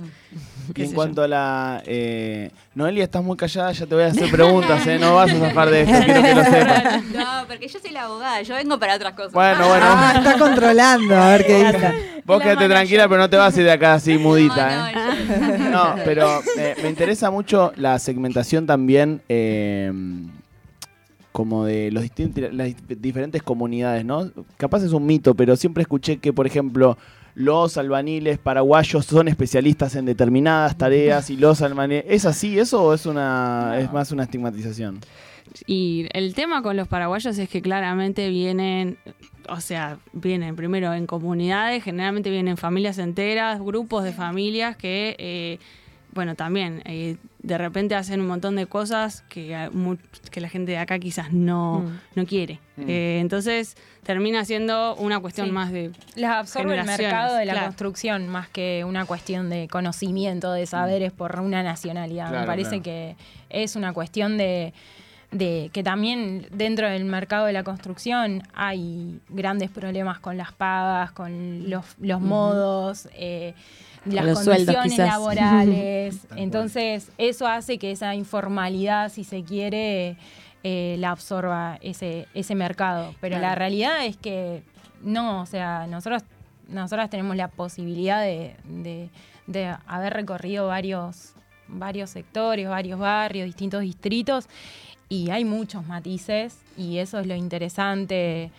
Y 0.75 0.83
en 0.83 0.93
cuanto 0.93 1.23
a 1.23 1.27
la... 1.27 1.83
Eh, 1.85 2.51
Noelia, 2.73 3.03
estás 3.03 3.23
muy 3.23 3.35
callada, 3.35 3.71
ya 3.71 3.85
te 3.85 3.93
voy 3.93 4.05
a 4.05 4.07
hacer 4.07 4.31
preguntas, 4.31 4.87
¿eh? 4.87 4.97
No 4.97 5.15
vas 5.15 5.31
a 5.31 5.39
zafar 5.39 5.69
de 5.69 5.81
esto, 5.81 6.05
quiero 6.05 6.21
que 6.21 6.35
lo 6.35 6.43
sepas. 6.43 7.03
No, 7.13 7.47
porque 7.47 7.67
yo 7.67 7.79
soy 7.79 7.91
la 7.91 8.03
abogada, 8.03 8.41
yo 8.41 8.55
vengo 8.55 8.79
para 8.79 8.95
otras 8.95 9.13
cosas. 9.13 9.33
Bueno, 9.33 9.67
bueno. 9.67 9.85
Ah, 9.87 10.13
está 10.17 10.37
controlando, 10.37 11.15
a 11.15 11.27
ver 11.31 11.45
qué 11.45 11.65
dice. 11.65 12.10
Vos 12.25 12.41
quédate 12.41 12.67
tranquila, 12.67 13.07
pero 13.07 13.21
no 13.21 13.29
te 13.29 13.37
vas 13.37 13.55
a 13.55 13.59
ir 13.59 13.65
de 13.65 13.71
acá 13.71 13.93
así 13.95 14.17
mudita, 14.17 14.91
¿eh? 14.91 14.95
No, 15.71 15.95
pero 16.05 16.41
me 16.81 16.89
interesa 16.89 17.31
mucho 17.31 17.71
la 17.75 17.99
segmentación 17.99 18.65
también. 18.65 19.21
Eh, 19.29 19.91
como 21.31 21.65
de 21.65 21.91
los 21.91 22.03
las 22.51 22.75
diferentes 22.87 23.41
comunidades, 23.41 24.03
¿no? 24.03 24.29
Capaz 24.57 24.83
es 24.83 24.91
un 24.91 25.05
mito, 25.05 25.33
pero 25.33 25.55
siempre 25.55 25.81
escuché 25.81 26.17
que, 26.17 26.33
por 26.33 26.45
ejemplo, 26.45 26.97
los 27.35 27.77
albaniles 27.77 28.37
paraguayos 28.37 29.05
son 29.05 29.27
especialistas 29.27 29.95
en 29.95 30.05
determinadas 30.05 30.77
tareas 30.77 31.29
y 31.29 31.37
los 31.37 31.61
albaniles... 31.61 32.05
¿Es 32.07 32.25
así 32.25 32.59
eso 32.59 32.83
o 32.83 32.93
es, 32.93 33.05
una, 33.05 33.77
es 33.79 33.91
más 33.93 34.11
una 34.11 34.23
estigmatización? 34.23 34.99
Y 35.65 36.07
el 36.13 36.33
tema 36.33 36.61
con 36.61 36.77
los 36.77 36.87
paraguayos 36.87 37.37
es 37.37 37.49
que 37.49 37.61
claramente 37.61 38.29
vienen, 38.29 38.97
o 39.49 39.59
sea, 39.61 39.99
vienen 40.13 40.55
primero 40.55 40.93
en 40.93 41.07
comunidades, 41.07 41.83
generalmente 41.83 42.29
vienen 42.29 42.57
familias 42.57 42.97
enteras, 42.97 43.59
grupos 43.59 44.03
de 44.03 44.13
familias 44.13 44.75
que, 44.77 45.15
eh, 45.19 45.59
bueno, 46.13 46.35
también 46.35 46.81
eh, 46.85 47.17
de 47.39 47.57
repente 47.57 47.95
hacen 47.95 48.19
un 48.21 48.27
montón 48.27 48.55
de 48.55 48.65
cosas 48.65 49.23
que, 49.29 49.69
que 50.29 50.41
la 50.41 50.49
gente 50.49 50.73
de 50.73 50.77
acá 50.77 50.99
quizás 50.99 51.31
no, 51.31 51.79
mm. 51.79 51.99
no 52.15 52.25
quiere. 52.25 52.59
Mm. 52.77 52.89
Eh, 52.89 53.19
entonces 53.19 53.75
termina 54.03 54.45
siendo 54.45 54.95
una 54.95 55.19
cuestión 55.19 55.51
más 55.51 55.71
de... 55.71 55.91
Las 56.15 56.37
absorbe 56.37 56.77
el 56.77 56.85
mercado 56.85 57.35
de 57.35 57.45
la 57.45 57.65
construcción 57.65 58.27
más 58.27 58.49
que 58.49 58.83
una 58.85 59.05
cuestión 59.05 59.49
de 59.49 59.67
conocimiento, 59.69 60.51
de 60.51 60.65
saberes 60.65 61.11
por 61.11 61.39
una 61.39 61.63
nacionalidad. 61.63 62.31
Me 62.31 62.45
parece 62.45 62.81
que 62.81 63.15
es 63.49 63.75
una 63.75 63.93
cuestión 63.93 64.37
de 64.37 64.73
de 65.31 65.69
que 65.71 65.81
también 65.81 66.45
dentro 66.51 66.89
del 66.89 67.05
mercado 67.05 67.45
de 67.45 67.53
la 67.53 67.63
construcción 67.63 68.43
hay 68.53 69.19
grandes 69.29 69.69
problemas 69.69 70.19
con 70.19 70.37
las 70.37 70.51
pagas, 70.51 71.11
con 71.13 71.69
los, 71.69 71.85
los 71.99 72.19
modos, 72.19 73.07
eh, 73.13 73.53
las 74.05 74.43
condiciones 74.43 74.97
laborales. 74.97 76.27
Entonces, 76.35 77.11
eso 77.17 77.47
hace 77.47 77.77
que 77.77 77.91
esa 77.91 78.13
informalidad, 78.13 79.09
si 79.09 79.23
se 79.23 79.43
quiere, 79.43 80.17
eh, 80.63 80.97
la 80.99 81.11
absorba 81.11 81.79
ese, 81.81 82.27
ese 82.33 82.53
mercado. 82.53 83.15
Pero 83.21 83.39
la 83.39 83.55
realidad 83.55 84.05
es 84.05 84.17
que 84.17 84.63
no, 85.01 85.41
o 85.41 85.45
sea, 85.45 85.87
nosotros 85.87 86.23
nosotras 86.67 87.09
tenemos 87.09 87.35
la 87.35 87.49
posibilidad 87.49 88.21
de, 88.21 88.55
de, 88.63 89.09
de 89.45 89.75
haber 89.87 90.13
recorrido 90.13 90.67
varios, 90.67 91.33
varios 91.67 92.09
sectores, 92.09 92.69
varios 92.69 92.97
barrios, 92.97 93.45
distintos 93.45 93.81
distritos 93.81 94.47
y 95.11 95.29
hay 95.29 95.43
muchos 95.43 95.85
matices 95.85 96.57
y 96.77 96.99
eso 96.99 97.19
es 97.19 97.27
lo 97.27 97.35
interesante. 97.35 98.49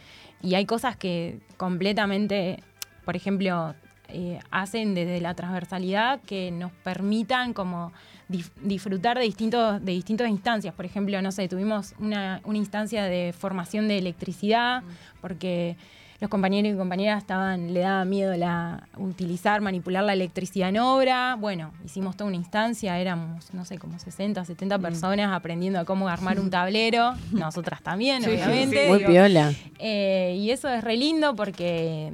Y 0.43 0.55
hay 0.55 0.67
cosas 0.67 0.99
que 0.99 1.41
completamente, 1.57 2.63
por 3.07 3.17
ejemplo, 3.17 3.75
eh, 4.09 4.39
hacen 4.51 4.95
desde 4.95 5.23
la 5.23 5.33
transversalidad 5.33 6.21
que 6.21 6.51
nos 6.51 6.71
permitan 6.71 7.55
como 7.55 7.91
disfrutar 8.29 9.17
de, 9.17 9.25
distintos, 9.25 9.83
de 9.83 9.93
distintas 9.93 10.29
instancias. 10.29 10.75
Por 10.75 10.85
ejemplo, 10.85 11.23
no 11.23 11.33
sé, 11.33 11.49
tuvimos 11.49 11.95
una, 11.99 12.43
una 12.45 12.59
instancia 12.59 13.05
de 13.05 13.33
formación 13.33 13.89
de 13.89 13.97
electricidad, 13.97 14.83
porque 15.23 15.79
los 16.23 16.31
compañeros 16.31 16.73
y 16.73 16.77
compañeras 16.77 17.21
estaban, 17.21 17.75
le 17.75 17.81
daba 17.81 18.05
miedo 18.05 18.37
la, 18.37 18.87
utilizar, 18.97 19.61
manipular 19.61 20.05
la 20.05 20.13
electricidad 20.13 20.69
en 20.69 20.79
obra. 20.79 21.35
Bueno, 21.35 21.73
hicimos 21.85 22.17
toda 22.17 22.29
una 22.29 22.37
instancia, 22.37 22.97
éramos, 23.01 23.53
no 23.53 23.65
sé, 23.65 23.77
como 23.77 23.99
60, 23.99 24.45
70 24.45 24.79
mm. 24.79 24.81
personas 24.81 25.33
aprendiendo 25.33 25.81
a 25.81 25.85
cómo 25.85 26.09
armar 26.09 26.39
un 26.39 26.49
tablero. 26.51 27.15
Nosotras 27.33 27.83
también, 27.83 28.25
obviamente. 28.25 28.87
Muy 28.87 29.05
piola. 29.05 29.53
Eh, 29.81 30.37
y 30.39 30.53
eso 30.53 30.69
es 30.69 30.85
re 30.85 30.97
lindo 30.97 31.35
porque 31.35 32.13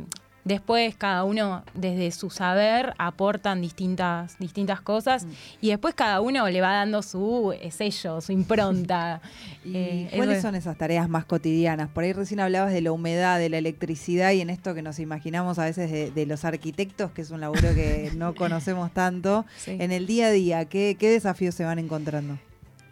Después 0.49 0.97
cada 0.97 1.25
uno 1.25 1.63
desde 1.75 2.11
su 2.11 2.31
saber 2.31 2.95
aportan 2.97 3.61
distintas, 3.61 4.39
distintas 4.39 4.81
cosas 4.81 5.27
mm. 5.27 5.31
y 5.61 5.69
después 5.69 5.95
cada 5.95 6.23
uno 6.23 6.49
le 6.49 6.63
va 6.63 6.73
dando 6.73 7.03
su 7.03 7.55
eh, 7.61 7.71
sello, 7.71 8.23
su 8.23 8.33
impronta. 8.33 9.21
¿Y 9.67 9.77
eh, 9.77 10.11
¿Cuáles 10.17 10.41
son 10.41 10.55
esas 10.55 10.79
tareas 10.79 11.07
más 11.07 11.27
cotidianas? 11.27 11.91
Por 11.91 12.05
ahí 12.05 12.15
recién 12.15 12.41
hablabas 12.41 12.73
de 12.73 12.81
la 12.81 12.93
humedad, 12.93 13.39
de 13.39 13.51
la 13.51 13.59
electricidad 13.59 14.33
y 14.33 14.41
en 14.41 14.49
esto 14.49 14.75
que 14.75 14.81
nos 14.81 14.99
imaginamos 15.01 15.59
a 15.59 15.67
veces 15.67 16.15
de, 16.15 16.27
los 16.27 16.47
arquitectos, 16.47 17.11
que 17.11 17.21
es 17.21 17.31
un 17.31 17.43
laburo 17.43 17.75
que 17.75 18.11
no 18.17 18.35
conocemos 18.35 18.91
tanto. 18.95 19.45
En 19.67 19.93
el 19.93 20.07
día 20.07 20.29
a 20.29 20.31
día, 20.31 20.65
¿qué, 20.65 20.97
¿qué 20.99 21.11
desafíos 21.11 21.55
se 21.55 21.65
van 21.65 21.79
encontrando? 21.79 22.39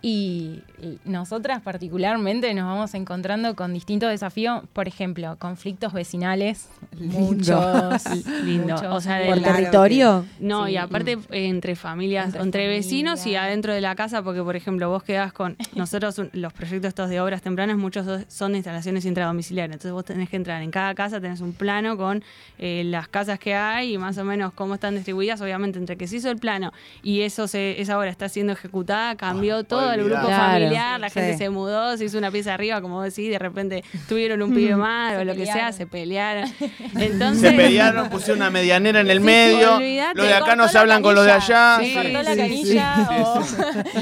Y, 0.03 0.63
nosotras 1.05 1.63
particularmente 1.63 2.53
nos 2.53 2.67
vamos 2.67 2.95
encontrando 2.95 3.57
con 3.57 3.73
distintos 3.73 4.11
desafíos, 4.11 4.63
por 4.73 4.87
ejemplo, 4.87 5.37
conflictos 5.39 5.93
vecinales, 5.93 6.69
muchos, 6.99 8.05
lindo. 8.45 8.75
o 8.91 9.01
sea, 9.01 9.25
por 9.27 9.41
territorio. 9.41 10.27
No, 10.39 10.69
y 10.69 10.77
aparte 10.77 11.19
entre 11.31 11.77
familias, 11.77 12.35
entre, 12.35 12.69
vecinos 12.69 13.27
y 13.27 13.37
adentro 13.37 13.73
de 13.73 13.81
la 13.81 13.95
casa, 13.95 14.23
porque 14.23 14.43
por 14.43 14.55
ejemplo 14.55 14.91
vos 14.91 15.03
quedás 15.03 15.33
con 15.33 15.57
nosotros 15.75 16.21
los 16.33 16.53
proyectos 16.53 16.89
estos 16.89 17.09
de 17.09 17.21
obras 17.21 17.43
tempranas 17.43 17.79
muchos 17.79 18.07
son 18.29 18.53
de 18.53 18.59
instalaciones 18.59 19.05
intradomiciliarias, 19.07 19.77
entonces 19.77 19.93
vos 19.93 20.05
tenés 20.05 20.29
que 20.29 20.37
entrar 20.37 20.63
en 20.63 20.71
cada 20.71 20.95
casa, 20.95 21.21
tenés 21.21 21.41
un 21.41 21.53
plano 21.53 21.97
con 21.97 22.23
eh, 22.59 22.83
las 22.85 23.09
casas 23.09 23.39
que 23.39 23.55
hay 23.55 23.95
y 23.95 23.99
más 23.99 24.19
o 24.19 24.25
menos 24.25 24.53
cómo 24.53 24.75
están 24.75 24.95
distribuidas, 24.95 25.41
obviamente 25.41 25.79
entre 25.79 25.97
que 25.97 26.07
se 26.07 26.17
hizo 26.17 26.31
el 26.31 26.39
plano 26.39 26.73
y 27.03 27.23
eso 27.23 27.49
se, 27.49 27.81
esa 27.81 27.99
obra 27.99 28.11
está 28.11 28.29
siendo 28.29 28.53
ejecutada, 28.53 29.17
cambió 29.17 29.65
todo 29.65 29.86
el 29.93 30.05
grupo 30.05 30.29
familiar, 30.29 31.01
la 31.01 31.11
gente 31.11 31.37
se 31.37 31.51
mudó, 31.51 31.97
se 31.97 32.05
hizo 32.05 32.19
una 32.19 32.31
pieza 32.31 32.55
arriba, 32.55 32.81
como 32.81 33.03
decís, 33.03 33.31
de 33.31 33.39
repente 33.39 33.85
tuvieron 34.09 34.43
un 34.43 34.55
pibe 34.55 34.77
más 34.77 35.19
o 35.19 35.25
lo 35.25 35.35
que 35.35 35.47
sea, 35.47 35.73
se 35.73 35.87
pelearon. 35.87 36.51
Entonces, 36.99 37.51
se 37.51 37.53
pelearon, 37.53 38.09
pusieron 38.09 38.39
una 38.39 38.51
medianera 38.51 39.01
en 39.01 39.11
el 39.11 39.21
medio. 39.21 39.79
Los 40.15 40.27
de 40.27 40.35
acá 40.35 40.57
no 40.57 40.69
se 40.69 40.79
hablan 40.79 41.03
con 41.03 41.15
los 41.15 41.25
de 41.25 41.33
allá. 41.33 41.79
cortó 41.95 42.23
la 42.23 42.37
canilla 42.37 42.95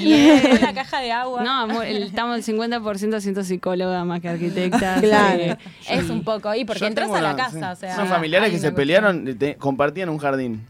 y 0.00 0.40
la 0.60 0.74
caja 0.74 1.00
de 1.00 1.12
agua. 1.12 1.42
No, 1.42 1.82
estamos 1.82 2.36
el 2.36 2.56
50% 2.56 3.20
siendo 3.20 3.44
psicóloga 3.44 4.04
más 4.04 4.20
que 4.20 4.28
arquitecta. 4.28 5.00
Claro. 5.00 5.56
Es 5.88 6.10
un 6.10 6.24
poco 6.24 6.48
ahí, 6.48 6.64
porque 6.64 6.86
entras 6.86 7.10
a 7.10 7.20
la 7.20 7.36
casa. 7.36 7.72
O 7.72 7.76
sea, 7.76 7.96
Son 7.96 8.08
familiares 8.08 8.50
que 8.50 8.58
se 8.58 8.72
pelearon, 8.72 9.38
compartían 9.58 10.08
un 10.08 10.18
jardín. 10.18 10.66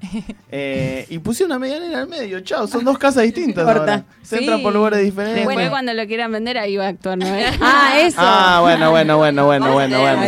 Eh, 0.50 1.06
y 1.09 1.18
pusieron 1.18 1.52
una 1.52 1.59
medianera 1.59 1.94
en 1.94 2.00
el 2.00 2.06
medio. 2.06 2.40
Chao, 2.40 2.66
son 2.66 2.85
dos 2.85 2.99
casas 2.99 3.25
distintas. 3.25 3.66
Ahora. 3.66 4.04
Se 4.23 4.38
entran 4.38 4.62
por 4.62 4.73
lugares 4.73 5.00
diferentes. 5.04 5.46
Después 5.46 5.70
cuando 5.70 5.94
lo 5.94 6.06
quieran 6.06 6.32
vender 6.32 6.58
ahí 6.58 6.76
va 6.76 6.87
a 6.87 6.88
actuar, 6.88 7.18
¿no? 7.18 7.26
ah, 7.61 7.94
eso. 8.00 8.16
Ah, 8.18 8.58
bueno, 8.62 8.90
bueno, 8.90 9.16
bueno, 9.16 9.46
bueno, 9.46 9.73
bueno, 9.73 10.00
bueno. 10.00 10.23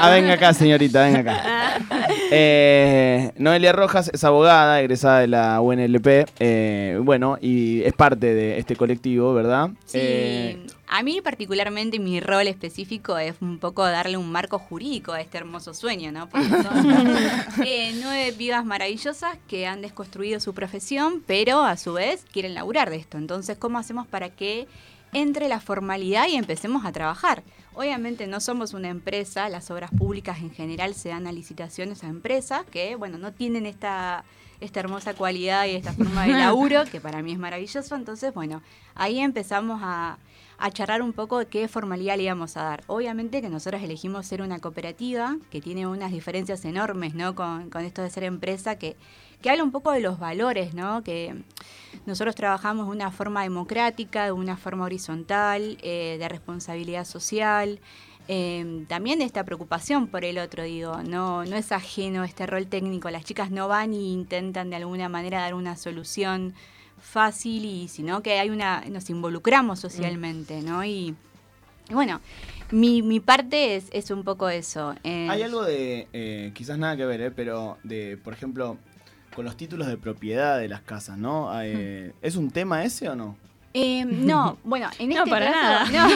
Ah, 0.00 0.10
venga 0.10 0.34
acá, 0.34 0.52
señorita, 0.52 1.04
venga 1.04 1.20
acá. 1.20 1.42
Eh, 2.28 3.30
Noelia 3.36 3.72
Rojas 3.72 4.10
es 4.12 4.24
abogada, 4.24 4.80
egresada 4.80 5.20
de 5.20 5.28
la 5.28 5.60
UNLP, 5.60 6.26
eh, 6.40 6.98
bueno, 7.00 7.38
y 7.40 7.82
es 7.84 7.92
parte 7.92 8.34
de 8.34 8.58
este 8.58 8.74
colectivo, 8.74 9.32
¿verdad? 9.32 9.70
Sí. 9.84 9.98
Eh, 10.00 10.66
a 10.88 11.02
mí 11.02 11.20
particularmente 11.20 11.98
mi 11.98 12.20
rol 12.20 12.46
específico 12.46 13.18
es 13.18 13.34
un 13.40 13.58
poco 13.58 13.84
darle 13.84 14.16
un 14.16 14.30
marco 14.30 14.58
jurídico 14.58 15.12
a 15.12 15.20
este 15.20 15.38
hermoso 15.38 15.74
sueño, 15.74 16.12
¿no? 16.12 16.28
Porque 16.28 16.48
son 16.48 16.86
nueve 18.00 18.32
vidas 18.32 18.64
maravillosas 18.64 19.36
que 19.48 19.66
han 19.66 19.82
desconstruido 19.82 20.38
su 20.40 20.54
profesión, 20.54 21.22
pero 21.26 21.62
a 21.62 21.76
su 21.76 21.94
vez 21.94 22.24
quieren 22.32 22.54
laburar 22.54 22.90
de 22.90 22.96
esto. 22.96 23.18
Entonces, 23.18 23.58
¿cómo 23.58 23.78
hacemos 23.78 24.06
para 24.06 24.30
que 24.30 24.68
entre 25.12 25.48
la 25.48 25.60
formalidad 25.60 26.28
y 26.28 26.36
empecemos 26.36 26.84
a 26.84 26.92
trabajar? 26.92 27.42
Obviamente 27.74 28.26
no 28.26 28.40
somos 28.40 28.72
una 28.72 28.88
empresa, 28.88 29.48
las 29.48 29.70
obras 29.70 29.90
públicas 29.90 30.38
en 30.38 30.50
general 30.50 30.94
se 30.94 31.10
dan 31.10 31.26
a 31.26 31.32
licitaciones 31.32 32.04
a 32.04 32.08
empresas 32.08 32.64
que, 32.70 32.96
bueno, 32.96 33.18
no 33.18 33.32
tienen 33.32 33.66
esta 33.66 34.24
esta 34.60 34.80
hermosa 34.80 35.14
cualidad 35.14 35.66
y 35.66 35.72
esta 35.72 35.92
forma 35.92 36.24
de 36.24 36.32
laburo, 36.32 36.84
que 36.90 37.00
para 37.00 37.22
mí 37.22 37.32
es 37.32 37.38
maravilloso. 37.38 37.94
Entonces, 37.94 38.32
bueno, 38.32 38.62
ahí 38.94 39.18
empezamos 39.18 39.80
a, 39.82 40.18
a 40.58 40.70
charlar 40.70 41.02
un 41.02 41.12
poco 41.12 41.40
qué 41.48 41.68
formalidad 41.68 42.16
le 42.16 42.24
íbamos 42.24 42.56
a 42.56 42.62
dar. 42.62 42.84
Obviamente 42.86 43.42
que 43.42 43.48
nosotros 43.48 43.82
elegimos 43.82 44.26
ser 44.26 44.42
una 44.42 44.58
cooperativa 44.58 45.36
que 45.50 45.60
tiene 45.60 45.86
unas 45.86 46.12
diferencias 46.12 46.64
enormes, 46.64 47.14
¿no? 47.14 47.34
Con, 47.34 47.70
esto 47.84 48.02
de 48.02 48.10
ser 48.10 48.24
empresa 48.24 48.78
que, 48.78 48.96
que 49.42 49.50
habla 49.50 49.64
un 49.64 49.72
poco 49.72 49.92
de 49.92 50.00
los 50.00 50.18
valores, 50.18 50.74
¿no? 50.74 51.02
Que 51.02 51.34
nosotros 52.06 52.34
trabajamos 52.34 52.86
de 52.86 52.92
una 52.92 53.10
forma 53.10 53.42
democrática, 53.42 54.24
de 54.24 54.32
una 54.32 54.56
forma 54.56 54.84
horizontal, 54.84 55.78
eh, 55.82 56.16
de 56.18 56.28
responsabilidad 56.28 57.04
social. 57.04 57.80
Eh, 58.28 58.84
también 58.88 59.22
esta 59.22 59.44
preocupación 59.44 60.08
por 60.08 60.24
el 60.24 60.38
otro, 60.38 60.64
digo, 60.64 61.02
no, 61.02 61.44
no 61.44 61.56
es 61.56 61.70
ajeno 61.70 62.24
este 62.24 62.46
rol 62.46 62.66
técnico, 62.66 63.08
las 63.10 63.24
chicas 63.24 63.52
no 63.52 63.68
van 63.68 63.92
e 63.92 63.98
intentan 63.98 64.70
de 64.70 64.76
alguna 64.76 65.08
manera 65.08 65.42
dar 65.42 65.54
una 65.54 65.76
solución 65.76 66.54
fácil 66.98 67.64
y 67.64 67.88
sino 67.88 68.22
que 68.22 68.38
hay 68.38 68.50
una 68.50 68.82
nos 68.90 69.10
involucramos 69.10 69.80
socialmente, 69.80 70.62
¿no? 70.62 70.84
Y, 70.84 71.14
bueno, 71.90 72.20
mi, 72.72 73.02
mi 73.02 73.20
parte 73.20 73.76
es, 73.76 73.86
es 73.92 74.10
un 74.10 74.24
poco 74.24 74.48
eso. 74.48 74.94
Eh, 75.04 75.28
hay 75.30 75.42
algo 75.42 75.62
de, 75.62 76.08
eh, 76.12 76.50
quizás 76.54 76.78
nada 76.78 76.96
que 76.96 77.04
ver, 77.04 77.20
eh, 77.20 77.30
pero 77.30 77.78
de, 77.84 78.16
por 78.16 78.32
ejemplo, 78.32 78.76
con 79.36 79.44
los 79.44 79.56
títulos 79.56 79.86
de 79.86 79.98
propiedad 79.98 80.58
de 80.58 80.66
las 80.66 80.80
casas, 80.80 81.18
¿no? 81.18 81.50
Eh, 81.62 82.12
¿Es 82.22 82.36
un 82.36 82.50
tema 82.50 82.84
ese 82.84 83.08
o 83.08 83.14
no? 83.14 83.36
Eh, 83.74 84.06
no, 84.06 84.56
bueno, 84.64 84.88
en 84.98 85.12
este 85.12 85.22
no, 85.22 85.30
para 85.30 85.52
caso, 85.52 85.92
nada. 85.92 86.08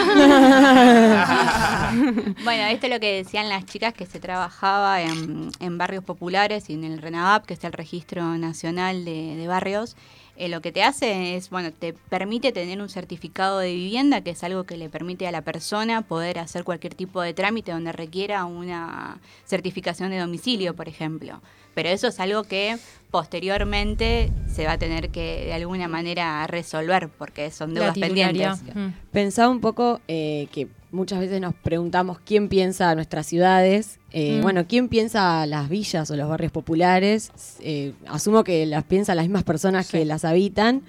no. 2.24 2.34
bueno, 2.44 2.62
esto 2.64 2.86
es 2.86 2.92
lo 2.94 2.98
que 2.98 3.16
decían 3.16 3.50
las 3.50 3.66
chicas 3.66 3.92
que 3.92 4.06
se 4.06 4.18
trabajaba 4.18 5.02
en, 5.02 5.50
en 5.60 5.76
barrios 5.76 6.02
populares 6.02 6.70
y 6.70 6.72
en 6.72 6.84
el 6.84 7.02
RENAVAP, 7.02 7.44
que 7.44 7.52
es 7.52 7.62
el 7.64 7.74
Registro 7.74 8.38
Nacional 8.38 9.04
de, 9.04 9.36
de 9.36 9.46
Barrios. 9.46 9.94
Eh, 10.40 10.48
lo 10.48 10.62
que 10.62 10.72
te 10.72 10.82
hace 10.82 11.36
es, 11.36 11.50
bueno, 11.50 11.70
te 11.70 11.92
permite 11.92 12.50
tener 12.50 12.80
un 12.80 12.88
certificado 12.88 13.58
de 13.58 13.74
vivienda, 13.74 14.22
que 14.22 14.30
es 14.30 14.42
algo 14.42 14.64
que 14.64 14.78
le 14.78 14.88
permite 14.88 15.26
a 15.26 15.32
la 15.32 15.42
persona 15.42 16.00
poder 16.00 16.38
hacer 16.38 16.64
cualquier 16.64 16.94
tipo 16.94 17.20
de 17.20 17.34
trámite 17.34 17.72
donde 17.72 17.92
requiera 17.92 18.46
una 18.46 19.20
certificación 19.44 20.08
de 20.08 20.18
domicilio, 20.18 20.74
por 20.74 20.88
ejemplo. 20.88 21.42
Pero 21.74 21.90
eso 21.90 22.06
es 22.06 22.18
algo 22.20 22.44
que 22.44 22.78
posteriormente 23.10 24.32
se 24.50 24.64
va 24.64 24.72
a 24.72 24.78
tener 24.78 25.10
que 25.10 25.44
de 25.44 25.52
alguna 25.52 25.88
manera 25.88 26.46
resolver 26.46 27.10
porque 27.10 27.50
son 27.50 27.74
deudas 27.74 27.98
pendientes. 27.98 28.62
Mm. 28.74 28.88
Pensaba 29.12 29.50
un 29.50 29.60
poco 29.60 30.00
eh, 30.08 30.48
que 30.52 30.68
muchas 30.92 31.20
veces 31.20 31.40
nos 31.40 31.54
preguntamos 31.54 32.18
quién 32.24 32.48
piensa 32.48 32.94
nuestras 32.94 33.26
ciudades. 33.26 33.98
Eh, 34.12 34.38
Mm. 34.38 34.42
Bueno, 34.42 34.66
¿quién 34.68 34.88
piensa 34.88 35.46
las 35.46 35.68
villas 35.68 36.10
o 36.10 36.16
los 36.16 36.28
barrios 36.28 36.52
populares? 36.52 37.30
Eh, 37.60 37.92
asumo 38.08 38.42
que 38.44 38.66
las 38.66 38.84
piensan 38.84 39.16
las 39.16 39.24
mismas 39.26 39.44
personas 39.44 39.88
que 39.90 40.04
las 40.04 40.24
habitan. 40.24 40.82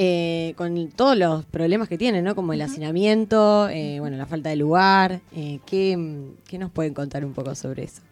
eh, 0.00 0.52
con 0.56 0.88
todos 0.90 1.16
los 1.16 1.44
problemas 1.46 1.88
que 1.88 1.98
tienen, 1.98 2.22
¿no? 2.22 2.36
Como 2.36 2.52
el 2.52 2.60
hacinamiento, 2.60 3.68
bueno, 3.98 4.16
la 4.16 4.26
falta 4.26 4.48
de 4.50 4.54
lugar. 4.56 5.20
¿qué, 5.66 6.28
¿Qué 6.46 6.58
nos 6.58 6.70
pueden 6.70 6.94
contar 6.94 7.24
un 7.24 7.32
poco 7.32 7.54
sobre 7.56 7.84
eso? 7.84 8.02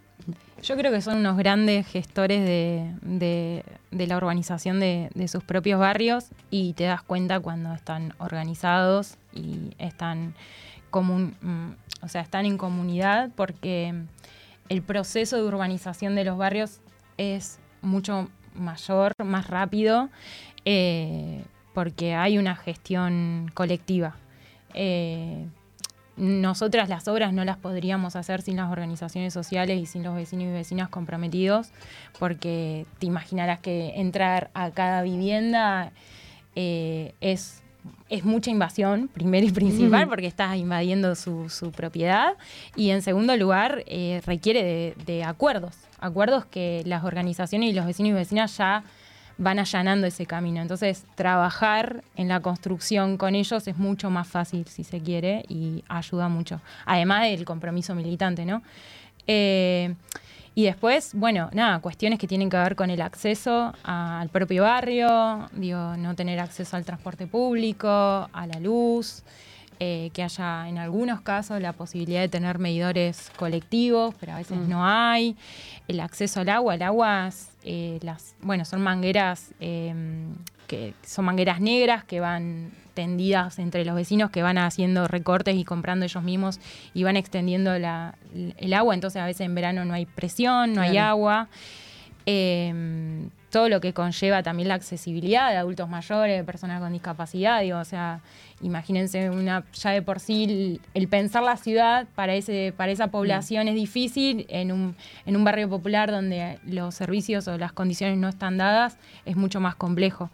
Yo 0.63 0.75
creo 0.77 0.91
que 0.91 1.01
son 1.03 1.19
unos 1.19 1.37
grandes 1.37 1.87
gestores 1.87 2.45
de, 2.45 2.91
de- 3.03 3.63
de 3.93 4.07
la 4.09 4.17
urbanización 4.17 4.81
de, 4.81 5.11
de 5.15 5.29
sus 5.29 5.45
propios 5.45 5.79
barrios 5.79 6.25
y 6.51 6.73
te 6.73 6.85
das 6.85 7.03
cuenta 7.03 7.39
cuando 7.41 7.73
están 7.75 8.15
organizados 8.19 9.15
y 9.35 9.71
están 9.79 10.35
mm, 11.03 11.75
o 12.03 12.09
sea, 12.09 12.21
están 12.21 12.47
en 12.47 12.59
comunidad 12.59 13.31
porque 13.35 13.95
el 14.69 14.83
proceso 14.83 15.37
de 15.37 15.43
urbanización 15.43 16.15
de 16.15 16.25
los 16.25 16.39
barrios 16.39 16.81
es 17.17 17.59
mucho 17.83 18.29
mayor, 18.55 19.13
más 19.25 19.49
rápido, 19.49 20.09
eh, 20.65 21.45
porque 21.75 22.15
hay 22.15 22.39
una 22.39 22.57
gestión 22.57 23.51
colectiva. 23.55 24.17
Eh, 24.75 25.47
nosotras 26.17 26.89
las 26.89 27.09
obras 27.09 27.35
no 27.35 27.45
las 27.45 27.59
podríamos 27.59 28.17
hacer 28.17 28.41
sin 28.41 28.57
las 28.57 28.73
organizaciones 28.73 29.35
sociales 29.35 29.79
y 29.81 29.87
sin 29.87 30.03
los 30.03 30.15
vecinos 30.15 30.47
y 30.47 30.51
vecinas 30.51 30.89
comprometidos, 30.89 31.69
porque 32.19 32.87
te 32.99 33.07
imaginarás 33.07 33.61
que 33.61 33.93
entrar 33.97 34.51
a 34.55 34.71
cada 34.71 35.03
vivienda 35.03 35.93
eh, 36.55 37.15
es, 37.21 37.63
es 38.09 38.25
mucha 38.25 38.51
invasión, 38.51 39.09
primero 39.09 39.47
y 39.47 39.51
principal, 39.51 40.09
porque 40.09 40.27
estás 40.27 40.57
invadiendo 40.57 41.15
su, 41.15 41.49
su 41.51 41.73
propiedad, 41.73 42.35
y 42.77 42.91
en 42.91 43.03
segundo 43.03 43.37
lugar 43.37 43.83
eh, 43.87 44.21
requiere 44.27 44.63
de, 44.63 44.95
de 45.05 45.25
acuerdos, 45.25 45.75
acuerdos 45.99 46.45
que 46.47 46.83
las 46.87 47.05
organizaciones 47.05 47.71
y 47.71 47.73
los 47.73 47.87
vecinos 47.87 48.11
y 48.11 48.15
vecinas 48.15 48.57
ya 48.57 48.85
van 49.39 49.59
allanando 49.59 50.07
ese 50.07 50.27
camino. 50.27 50.61
Entonces, 50.63 51.05
trabajar 51.15 52.03
en 52.17 52.29
la 52.29 52.41
construcción 52.41 53.19
con 53.19 53.35
ellos 53.35 53.67
es 53.69 53.77
mucho 53.77 54.11
más 54.11 54.27
fácil, 54.27 54.67
si 54.67 54.85
se 54.85 55.01
quiere, 55.01 55.45
y 55.49 55.85
ayuda 55.89 56.29
mucho. 56.29 56.61
Además 56.87 57.23
del 57.25 57.45
compromiso 57.45 57.95
militante, 57.95 58.47
¿no? 58.47 58.63
Eh, 59.27 59.95
y 60.59 60.65
después, 60.65 61.11
bueno, 61.13 61.51
nada, 61.53 61.81
cuestiones 61.81 62.19
que 62.19 62.27
tienen 62.27 62.49
que 62.49 62.57
ver 62.57 62.77
con 62.77 62.89
el 62.89 63.03
acceso 63.03 63.75
al 63.83 64.31
propio 64.31 64.63
barrio, 64.63 65.51
digo, 65.53 65.99
no 65.99 66.15
tener 66.15 66.41
acceso 66.41 66.79
al 66.79 66.85
transporte 66.87 67.27
público, 67.27 67.87
a 67.87 68.47
la 68.47 68.59
luz, 68.59 69.23
eh, 69.81 70.09
que 70.15 70.23
haya 70.23 70.67
en 70.67 70.79
algunos 70.79 71.21
casos 71.21 71.61
la 71.61 71.75
posibilidad 71.75 72.23
de 72.23 72.31
tener 72.31 72.59
medidores 72.59 73.31
colectivos, 73.37 74.15
pero 74.19 74.33
a 74.33 74.39
veces 74.39 74.57
no 74.57 74.83
hay. 74.83 75.37
El 75.89 76.01
acceso 76.01 76.41
al 76.41 76.49
agua, 76.49 76.77
el 76.77 76.83
agua, 76.83 77.29
eh, 77.63 77.99
las, 78.01 78.35
bueno, 78.41 78.65
son 78.65 78.81
mangueras 78.81 79.53
eh, 79.61 79.95
que 80.67 80.95
son 81.05 81.25
mangueras 81.25 81.61
negras 81.61 82.05
que 82.05 82.21
van 82.21 82.71
tendidas 82.95 83.59
entre 83.59 83.85
los 83.85 83.95
vecinos 83.95 84.31
que 84.31 84.43
van 84.43 84.57
haciendo 84.59 85.07
recortes 85.07 85.55
y 85.57 85.65
comprando 85.65 86.07
ellos 86.07 86.23
mismos 86.23 86.61
y 86.95 87.03
van 87.05 87.17
extendiendo 87.17 87.79
la- 87.79 88.15
el 88.57 88.73
agua, 88.75 88.95
entonces 88.95 89.21
a 89.21 89.27
veces 89.27 89.43
en 89.43 89.55
verano 89.55 89.85
no 89.85 89.93
hay 89.95 90.07
presión, 90.07 90.73
no 90.73 90.81
hay 90.81 90.97
agua. 90.97 91.49
Eh, 92.27 93.29
todo 93.51 93.69
lo 93.71 93.81
que 93.81 93.95
conlleva 93.95 94.43
también 94.43 94.69
la 94.69 94.75
accesibilidad 94.75 95.51
de 95.51 95.57
adultos 95.57 95.89
mayores, 95.89 96.37
de 96.37 96.45
personas 96.45 96.79
con 96.81 96.93
discapacidad, 96.93 97.63
digo, 97.63 97.79
o 97.79 97.85
sea, 97.87 98.21
imagínense 98.61 99.31
una 99.31 99.65
ya 99.73 99.93
de 99.93 100.03
por 100.03 100.21
sí 100.21 100.45
el, 100.45 100.81
el 100.93 101.09
pensar 101.09 101.43
la 101.43 101.57
ciudad 101.57 102.07
para 102.15 102.35
ese 102.35 102.75
para 102.77 102.93
esa 102.93 103.07
población 103.07 103.69
es 103.69 103.75
difícil 103.75 104.45
en 104.51 104.73
un 104.73 104.95
en 105.25 105.37
un 105.37 105.45
barrio 105.45 105.71
popular 105.71 106.11
donde 106.11 106.59
los 106.67 106.95
servicios 106.95 107.49
o 107.49 107.57
las 107.57 107.73
condiciones 107.73 108.19
no 108.19 108.29
están 108.29 108.59
dadas 108.59 108.99
es 109.25 109.37
mucho 109.37 109.61
más 109.61 109.75
complejo. 109.75 110.29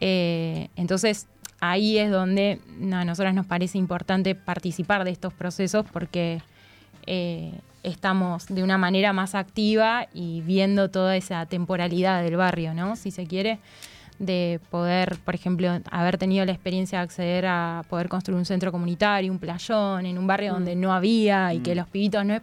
Eh, 0.00 0.68
entonces 0.76 1.26
ahí 1.60 1.98
es 1.98 2.10
donde 2.10 2.60
no, 2.78 2.96
a 2.96 3.04
nosotras 3.04 3.34
nos 3.34 3.44
parece 3.44 3.76
importante 3.76 4.34
participar 4.34 5.04
de 5.04 5.10
estos 5.10 5.34
procesos 5.34 5.84
porque 5.92 6.40
eh, 7.06 7.52
estamos 7.86 8.46
de 8.48 8.62
una 8.62 8.78
manera 8.78 9.12
más 9.12 9.34
activa 9.34 10.08
y 10.12 10.40
viendo 10.42 10.90
toda 10.90 11.16
esa 11.16 11.46
temporalidad 11.46 12.22
del 12.22 12.36
barrio, 12.36 12.74
¿no? 12.74 12.96
Si 12.96 13.10
se 13.10 13.26
quiere, 13.26 13.60
de 14.18 14.60
poder, 14.70 15.16
por 15.24 15.34
ejemplo, 15.34 15.80
haber 15.90 16.18
tenido 16.18 16.44
la 16.44 16.52
experiencia 16.52 16.98
de 16.98 17.04
acceder 17.04 17.46
a 17.46 17.84
poder 17.88 18.08
construir 18.08 18.38
un 18.38 18.44
centro 18.46 18.72
comunitario, 18.72 19.30
un 19.32 19.38
playón, 19.38 20.06
en 20.06 20.18
un 20.18 20.26
barrio 20.26 20.52
donde 20.54 20.74
no 20.76 20.92
había 20.92 21.52
y 21.54 21.60
que 21.60 21.74
los 21.74 21.86
pibitos 21.88 22.24
no, 22.24 22.40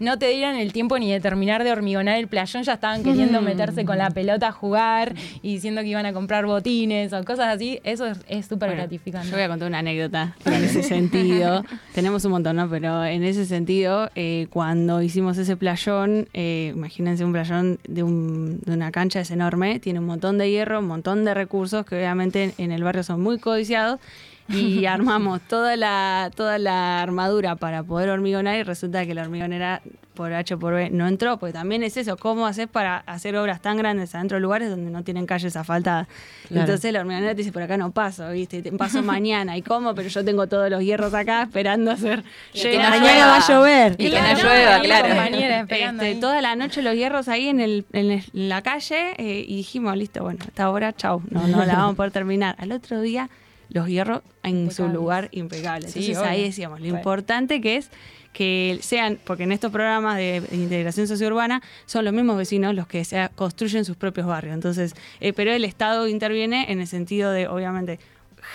no 0.00 0.18
te 0.18 0.28
dieran 0.28 0.56
el 0.56 0.72
tiempo 0.72 0.98
ni 0.98 1.10
de 1.10 1.20
terminar 1.20 1.64
de 1.64 1.72
hormigonar 1.72 2.18
el 2.18 2.28
playón, 2.28 2.62
ya 2.62 2.74
estaban 2.74 3.02
queriendo 3.02 3.40
meterse 3.40 3.84
con 3.84 3.98
la 3.98 4.10
pelota 4.10 4.48
a 4.48 4.52
jugar 4.52 5.14
y 5.42 5.54
diciendo 5.54 5.80
que 5.82 5.88
iban 5.88 6.06
a 6.06 6.12
comprar 6.12 6.46
botines 6.46 7.12
o 7.12 7.24
cosas 7.24 7.54
así, 7.54 7.80
eso 7.84 8.06
es- 8.06 8.18
es 8.28 8.46
súper 8.46 8.68
Bueno, 8.70 8.82
gratificante. 8.82 9.28
Yo 9.28 9.34
voy 9.36 9.42
a 9.44 9.48
contar 9.48 9.68
una 9.68 9.78
anécdota 9.78 10.34
en 10.44 10.64
ese 10.64 10.82
sentido. 10.82 11.64
Tenemos 11.94 12.24
un 12.24 12.32
montón, 12.32 12.56
¿no? 12.56 12.68
Pero 12.68 13.04
en 13.04 13.22
ese 13.24 13.46
sentido, 13.46 14.10
eh, 14.14 14.46
cuando 14.50 15.00
hicimos 15.02 15.38
ese 15.38 15.56
playón, 15.56 16.28
eh, 16.34 16.72
imagínense 16.74 17.24
un 17.24 17.32
playón 17.32 17.78
de, 17.86 18.02
un- 18.02 18.60
de 18.60 18.72
una 18.72 18.90
cancha 18.90 19.20
es 19.20 19.30
enorme, 19.30 19.78
tiene 19.80 20.00
un 20.00 20.06
montón 20.06 20.38
de 20.38 20.50
hierro, 20.50 20.80
un 20.80 20.86
montón 20.86 21.13
de 21.22 21.34
recursos 21.34 21.84
que 21.84 21.96
obviamente 21.96 22.44
en, 22.44 22.54
en 22.58 22.72
el 22.72 22.82
barrio 22.82 23.04
son 23.04 23.20
muy 23.20 23.38
codiciados. 23.38 24.00
Y 24.48 24.86
armamos 24.86 25.40
toda 25.42 25.76
la, 25.76 26.30
toda 26.34 26.58
la 26.58 27.02
armadura 27.02 27.56
para 27.56 27.82
poder 27.82 28.08
hormigonar 28.10 28.56
y 28.56 28.62
resulta 28.62 29.06
que 29.06 29.14
la 29.14 29.22
hormigonera 29.22 29.82
por 30.14 30.32
H 30.32 30.54
o 30.54 30.58
por 30.58 30.74
B 30.74 30.90
no 30.90 31.06
entró, 31.08 31.36
porque 31.38 31.52
también 31.52 31.82
es 31.82 31.96
eso, 31.96 32.16
¿cómo 32.16 32.46
haces 32.46 32.68
para 32.68 32.98
hacer 33.06 33.36
obras 33.36 33.60
tan 33.60 33.76
grandes 33.76 34.14
adentro 34.14 34.36
de 34.36 34.40
lugares 34.40 34.70
donde 34.70 34.90
no 34.90 35.02
tienen 35.04 35.26
calles 35.26 35.56
asfaltadas? 35.56 36.06
Claro. 36.48 36.62
Entonces 36.62 36.92
la 36.92 37.00
hormigonera 37.00 37.32
te 37.32 37.38
dice, 37.38 37.52
por 37.52 37.62
acá 37.62 37.76
no 37.76 37.90
paso, 37.90 38.30
¿viste? 38.30 38.62
Te 38.62 38.72
paso 38.72 39.02
mañana. 39.02 39.56
¿Y 39.56 39.62
cómo? 39.62 39.94
Pero 39.94 40.08
yo 40.08 40.24
tengo 40.24 40.46
todos 40.46 40.70
los 40.70 40.82
hierros 40.82 41.12
acá 41.14 41.42
esperando 41.42 41.90
hacer 41.90 42.22
que 42.52 42.58
llegar. 42.60 42.90
no 42.94 43.00
Mañana 43.00 43.26
va 43.26 43.36
a 43.36 43.46
llover. 43.48 43.92
Y 43.98 44.10
que 44.10 44.10
no 44.10 44.14
Claro, 44.24 44.42
llueva, 44.42 44.80
claro. 44.80 45.66
Este, 45.68 46.14
toda 46.20 46.40
la 46.40 46.56
noche 46.56 46.80
los 46.82 46.94
hierros 46.94 47.28
ahí 47.28 47.48
en, 47.48 47.60
el, 47.60 47.84
en, 47.92 48.10
el- 48.12 48.24
en 48.32 48.48
la 48.48 48.62
calle 48.62 49.14
eh, 49.18 49.44
y 49.46 49.56
dijimos, 49.56 49.96
listo, 49.96 50.22
bueno, 50.22 50.38
esta 50.46 50.70
hora, 50.70 50.92
chau, 50.92 51.22
no, 51.30 51.46
no 51.48 51.64
la 51.64 51.74
vamos 51.74 51.94
a 51.94 51.96
poder 51.96 52.12
terminar. 52.12 52.54
Al 52.58 52.72
otro 52.72 53.00
día 53.00 53.28
los 53.70 53.88
hierros 53.88 54.22
en 54.42 54.70
su 54.70 54.88
lugar 54.88 55.28
impecable. 55.32 55.88
Sí, 55.88 55.98
Entonces 56.00 56.18
obvio. 56.18 56.30
ahí 56.30 56.42
decíamos, 56.44 56.80
lo 56.80 56.86
importante 56.86 57.60
que 57.60 57.76
es 57.76 57.90
que 58.32 58.78
sean, 58.82 59.18
porque 59.24 59.44
en 59.44 59.52
estos 59.52 59.70
programas 59.70 60.16
de 60.16 60.42
integración 60.50 61.06
sociourbana 61.06 61.62
son 61.86 62.04
los 62.04 62.12
mismos 62.12 62.36
vecinos 62.36 62.74
los 62.74 62.88
que 62.88 63.04
se 63.04 63.28
construyen 63.36 63.84
sus 63.84 63.96
propios 63.96 64.26
barrios. 64.26 64.54
Entonces, 64.54 64.94
eh, 65.20 65.32
pero 65.32 65.52
el 65.52 65.64
Estado 65.64 66.08
interviene 66.08 66.72
en 66.72 66.80
el 66.80 66.88
sentido 66.88 67.30
de, 67.30 67.46
obviamente, 67.46 68.00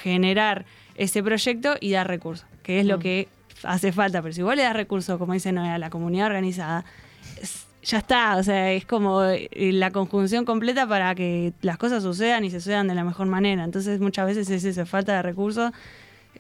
generar 0.04 0.66
ese 0.96 1.24
proyecto 1.24 1.76
y 1.80 1.92
dar 1.92 2.08
recursos, 2.08 2.46
que 2.62 2.82
es 2.82 2.86
lo 2.86 3.00
que 3.00 3.30
hace 3.64 3.94
falta. 3.94 4.22
Pero 4.22 4.34
si 4.34 4.42
vos 4.42 4.54
le 4.56 4.64
das 4.64 4.76
recursos, 4.76 5.18
como 5.18 5.32
dice 5.34 5.54
Noé, 5.54 5.70
a 5.70 5.78
la 5.78 5.90
comunidad 5.90 6.28
organizada, 6.28 6.84
es- 7.42 7.66
ya 7.84 8.00
está, 8.00 8.38
o 8.38 8.44
sea, 8.44 8.72
es 8.74 8.86
como 8.86 9.24
eh, 9.24 9.50
la 9.74 9.92
conjunción 9.92 10.46
completa 10.46 10.88
para 10.88 11.16
que 11.16 11.54
las 11.62 11.78
cosas 11.78 12.04
sucedan 12.04 12.44
y 12.44 12.50
se 12.50 12.60
sucedan 12.60 12.88
de 12.88 12.96
la 12.96 13.04
mejor 13.04 13.28
manera. 13.28 13.64
Entonces, 13.64 14.00
muchas 14.00 14.26
veces 14.26 14.50
es 14.50 14.64
esa 14.66 14.86
falta 14.86 15.16
de 15.16 15.22
recursos. 15.22 15.72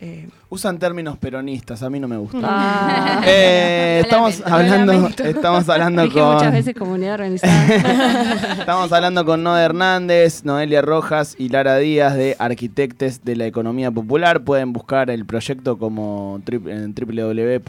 Eh, 0.02 0.28
Usan 0.52 0.80
términos 0.80 1.18
peronistas, 1.18 1.84
a 1.84 1.90
mí 1.90 2.00
no 2.00 2.08
me 2.08 2.18
gusta. 2.18 2.40
Ah. 2.42 3.22
Eh, 3.26 4.00
estamos 4.04 4.42
hablando, 4.46 5.10
estamos 5.24 5.70
hablando 5.70 6.02
dije 6.04 6.22
muchas 6.22 6.44
con 6.44 6.52
veces 6.54 6.76
comunidad 6.76 7.14
organizada. 7.16 8.54
estamos 8.60 8.92
hablando 8.92 9.26
con 9.26 9.44
Noé 9.44 9.62
Hernández, 9.64 10.44
Noelia 10.46 10.82
Rojas 10.82 11.36
y 11.38 11.50
Lara 11.50 11.78
Díaz 11.78 12.16
de 12.16 12.36
Arquitectes 12.40 13.24
de 13.24 13.36
la 13.36 13.46
Economía 13.46 13.92
Popular. 13.92 14.42
Pueden 14.42 14.74
buscar 14.74 15.10
el 15.12 15.26
proyecto 15.26 15.78
como 15.78 16.40
tri- 16.46 16.68
en 16.70 16.96
www. 16.96 17.62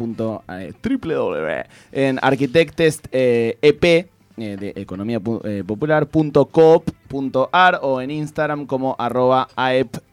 www 0.83 1.65
en 1.93 2.19
arquitectes 2.23 3.01
eh, 3.13 3.59
EP 3.61 3.85
eh, 3.85 4.07
de 4.37 4.73
economía 4.77 5.21
pu- 5.21 5.41
eh, 5.45 5.63
popular.coop.ar 5.67 7.81
o 7.83 8.01
en 8.01 8.11
Instagram 8.11 8.65
como 8.67 8.97
arroba 8.99 9.49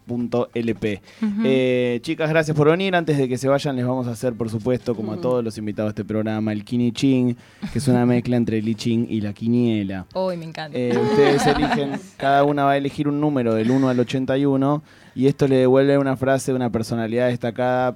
aep.lp. 0.07 1.01
Eh, 1.43 1.99
chicas, 2.01 2.29
gracias 2.29 2.55
por 2.55 2.69
venir. 2.69 2.95
Antes 2.95 3.17
de 3.17 3.27
que 3.27 3.37
se 3.37 3.47
vayan, 3.47 3.75
les 3.75 3.85
vamos 3.85 4.07
a 4.07 4.11
hacer, 4.11 4.33
por 4.33 4.49
supuesto, 4.49 4.95
como 4.95 5.13
a 5.13 5.17
todos 5.17 5.43
los 5.43 5.57
invitados 5.57 5.93
de 5.93 6.01
este 6.01 6.05
programa, 6.05 6.51
el 6.51 6.63
Kini 6.63 6.91
Ching, 6.91 7.35
que 7.71 7.79
es 7.79 7.87
una 7.87 8.05
mezcla 8.05 8.37
entre 8.37 8.59
el 8.59 8.67
I 8.67 8.75
Ching 8.75 9.07
y 9.09 9.21
la 9.21 9.33
quiniela. 9.33 10.05
Uy, 10.13 10.37
me 10.37 10.45
encanta. 10.45 10.77
Eh, 10.77 10.97
ustedes 10.97 11.45
eligen, 11.47 11.99
cada 12.17 12.43
una 12.43 12.65
va 12.65 12.71
a 12.71 12.77
elegir 12.77 13.07
un 13.07 13.19
número 13.19 13.53
del 13.53 13.71
1 13.71 13.89
al 13.89 13.99
81 13.99 14.83
y 15.15 15.27
esto 15.27 15.47
le 15.47 15.57
devuelve 15.57 15.97
una 15.97 16.17
frase 16.17 16.51
de 16.51 16.55
una 16.55 16.69
personalidad 16.71 17.27
destacada 17.27 17.95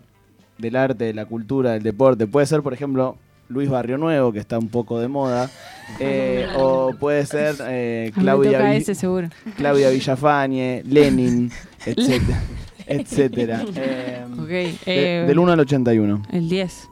del 0.58 0.76
arte, 0.76 1.06
de 1.06 1.14
la 1.14 1.26
cultura, 1.26 1.72
del 1.72 1.84
deporte. 1.84 2.28
Puede 2.28 2.46
ser, 2.46 2.62
por 2.62 2.74
ejemplo, 2.74 3.18
Luis 3.52 3.70
Barrio 3.70 3.98
Nuevo, 3.98 4.32
que 4.32 4.40
está 4.40 4.58
un 4.58 4.70
poco 4.70 5.00
de 5.00 5.08
moda, 5.08 5.50
eh, 6.00 6.48
o 6.58 6.94
puede 7.00 7.26
ser 7.26 7.56
eh, 7.68 8.12
Claudia, 8.16 8.74
ese 8.76 8.96
seguro. 8.96 9.30
Claudia 9.58 9.90
Villafañe, 9.90 10.84
Lenin, 10.88 11.52
etcétera. 11.86 12.40
etcétera. 12.88 13.64
Eh, 13.76 14.26
Ok, 14.40 14.48
de- 14.48 14.76
eh, 14.86 15.26
del 15.28 15.38
1 15.40 15.52
al 15.52 15.60
81. 15.60 16.24
El 16.32 16.50
10. 16.50 16.88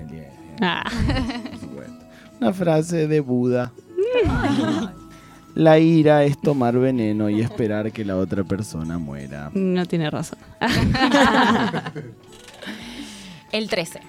El 0.00 0.10
10, 0.10 0.26
Ah. 0.60 0.84
Una 2.40 2.52
frase 2.52 3.06
de 3.06 3.20
Buda. 3.20 3.72
La 5.54 5.78
ira 5.78 6.24
es 6.24 6.40
tomar 6.40 6.76
veneno 6.78 7.28
y 7.30 7.40
esperar 7.40 7.92
que 7.92 8.04
la 8.04 8.16
otra 8.16 8.42
persona 8.42 8.98
muera. 8.98 9.50
No 9.54 9.84
tiene 9.86 10.10
razón. 10.10 10.38
El 13.52 13.68
13. 13.68 14.00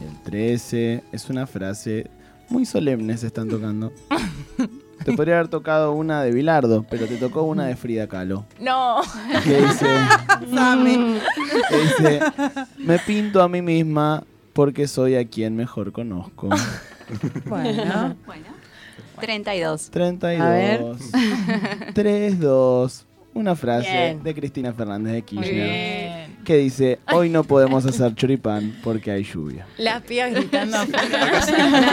El 0.00 0.18
13 0.24 1.04
es 1.12 1.28
una 1.30 1.46
frase 1.46 2.10
muy 2.48 2.64
solemne, 2.64 3.16
se 3.16 3.26
están 3.28 3.48
tocando. 3.48 3.92
Te 5.04 5.14
podría 5.14 5.36
haber 5.36 5.48
tocado 5.48 5.92
una 5.92 6.22
de 6.22 6.30
Bilardo, 6.30 6.84
pero 6.90 7.06
te 7.06 7.16
tocó 7.16 7.42
una 7.44 7.64
de 7.64 7.74
Frida 7.74 8.06
Kahlo. 8.06 8.44
No. 8.60 9.00
Que 9.44 9.62
dice, 9.62 9.86
que 11.70 11.78
dice, 11.78 12.20
me 12.76 12.98
pinto 12.98 13.40
a 13.40 13.48
mí 13.48 13.62
misma 13.62 14.24
porque 14.52 14.86
soy 14.86 15.14
a 15.16 15.26
quien 15.26 15.56
mejor 15.56 15.92
conozco. 15.92 16.50
Bueno, 17.46 18.14
Bueno, 18.26 18.44
32. 19.20 19.90
32. 19.90 20.98
3-2. 21.94 23.04
Una 23.32 23.56
frase 23.56 23.90
Bien. 23.90 24.22
de 24.22 24.34
Cristina 24.34 24.72
Fernández 24.74 25.14
de 25.14 25.22
Kirchner. 25.22 25.54
bien. 25.54 25.99
Que 26.44 26.56
dice, 26.56 26.98
hoy 27.12 27.28
no 27.28 27.44
podemos 27.44 27.84
hacer 27.86 28.14
choripán 28.14 28.74
porque 28.82 29.10
hay 29.10 29.22
lluvia. 29.24 29.66
Las 29.78 30.02
pibas 30.02 30.32
gritando 30.32 30.78
afuera. 30.78 31.42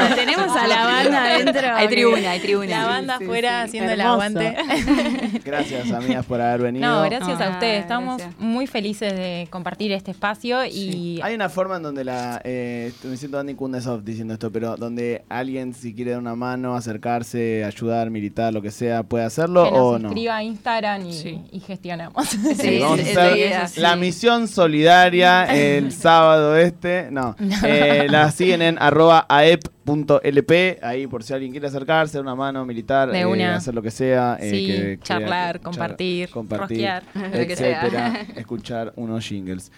No, 0.09 0.15
tenemos 0.15 0.55
a 0.55 0.67
la 0.67 0.83
banda 0.85 1.23
adentro. 1.25 1.75
Hay 1.75 1.87
tribuna, 1.87 2.31
hay 2.31 2.39
tribuna. 2.39 2.67
La 2.69 2.85
banda 2.87 3.17
sí, 3.17 3.23
afuera 3.25 3.61
sí. 3.61 3.67
haciendo 3.67 3.91
el 3.93 4.01
aguante. 4.01 4.55
Gracias, 5.45 5.91
amigas, 5.91 6.25
por 6.25 6.41
haber 6.41 6.61
venido. 6.61 6.87
No, 6.87 7.03
gracias 7.03 7.39
a 7.41 7.47
Ah, 7.47 7.51
ustedes. 7.51 7.81
Estamos 7.81 8.17
gracias. 8.17 8.39
muy 8.39 8.67
felices 8.67 9.13
de 9.13 9.47
compartir 9.49 9.91
este 9.91 10.11
espacio 10.11 10.65
y 10.65 11.19
Hay 11.23 11.35
una 11.35 11.49
forma 11.49 11.77
en 11.77 11.83
donde 11.83 12.03
la. 12.03 12.41
Eh, 12.43 12.91
me 13.03 13.17
siento 13.17 13.39
Andy 13.39 13.53
Kundesov 13.53 14.03
diciendo 14.03 14.33
esto, 14.33 14.51
pero 14.51 14.75
donde 14.77 15.23
alguien, 15.29 15.73
si 15.73 15.93
quiere 15.93 16.11
dar 16.11 16.19
una 16.19 16.35
mano, 16.35 16.75
acercarse, 16.75 17.63
ayudar, 17.63 18.09
militar, 18.09 18.53
lo 18.53 18.61
que 18.61 18.71
sea, 18.71 19.03
puede 19.03 19.25
hacerlo 19.25 19.63
que 19.65 19.77
o 19.77 19.91
nos 19.93 20.01
no. 20.01 20.07
escriba 20.09 20.37
a 20.37 20.43
Instagram 20.43 21.05
y, 21.07 21.13
Sí. 21.13 21.41
y 21.51 21.59
gestionamos. 21.59 22.27
Sí, 22.27 22.37
Sí, 22.55 22.79
vamos 22.79 22.99
sí, 23.01 23.09
a 23.17 23.63
hacer 23.63 23.81
la 23.81 23.91
así. 23.91 23.99
Solidaria 24.45 25.45
el 25.45 25.91
sábado 25.93 26.57
este. 26.57 27.07
No. 27.11 27.35
Eh, 27.63 28.07
la 28.09 28.29
siguen 28.31 28.61
en 28.61 28.77
arroba 28.77 29.25
aep.lp. 29.29 30.79
Ahí 30.83 31.07
por 31.07 31.23
si 31.23 31.33
alguien 31.33 31.51
quiere 31.51 31.67
acercarse, 31.67 32.19
una 32.19 32.35
mano 32.35 32.65
militar, 32.65 33.09
De 33.09 33.21
eh, 33.21 33.45
hacer 33.45 33.73
lo 33.73 33.81
que 33.81 33.91
sea. 33.91 34.37
eh, 34.39 34.49
Sí, 34.49 34.67
que- 34.67 34.75
que- 34.75 34.99
charlar, 35.01 35.55
char- 35.55 35.61
compartir, 35.61 36.29
compartir 36.29 36.77
rosquear. 36.89 37.03
Lo 37.15 37.47
que 37.47 37.55
sea. 37.55 37.81
etcétera, 37.81 38.25
escuchar 38.35 38.93
unos 38.97 39.25
jingles. 39.25 39.71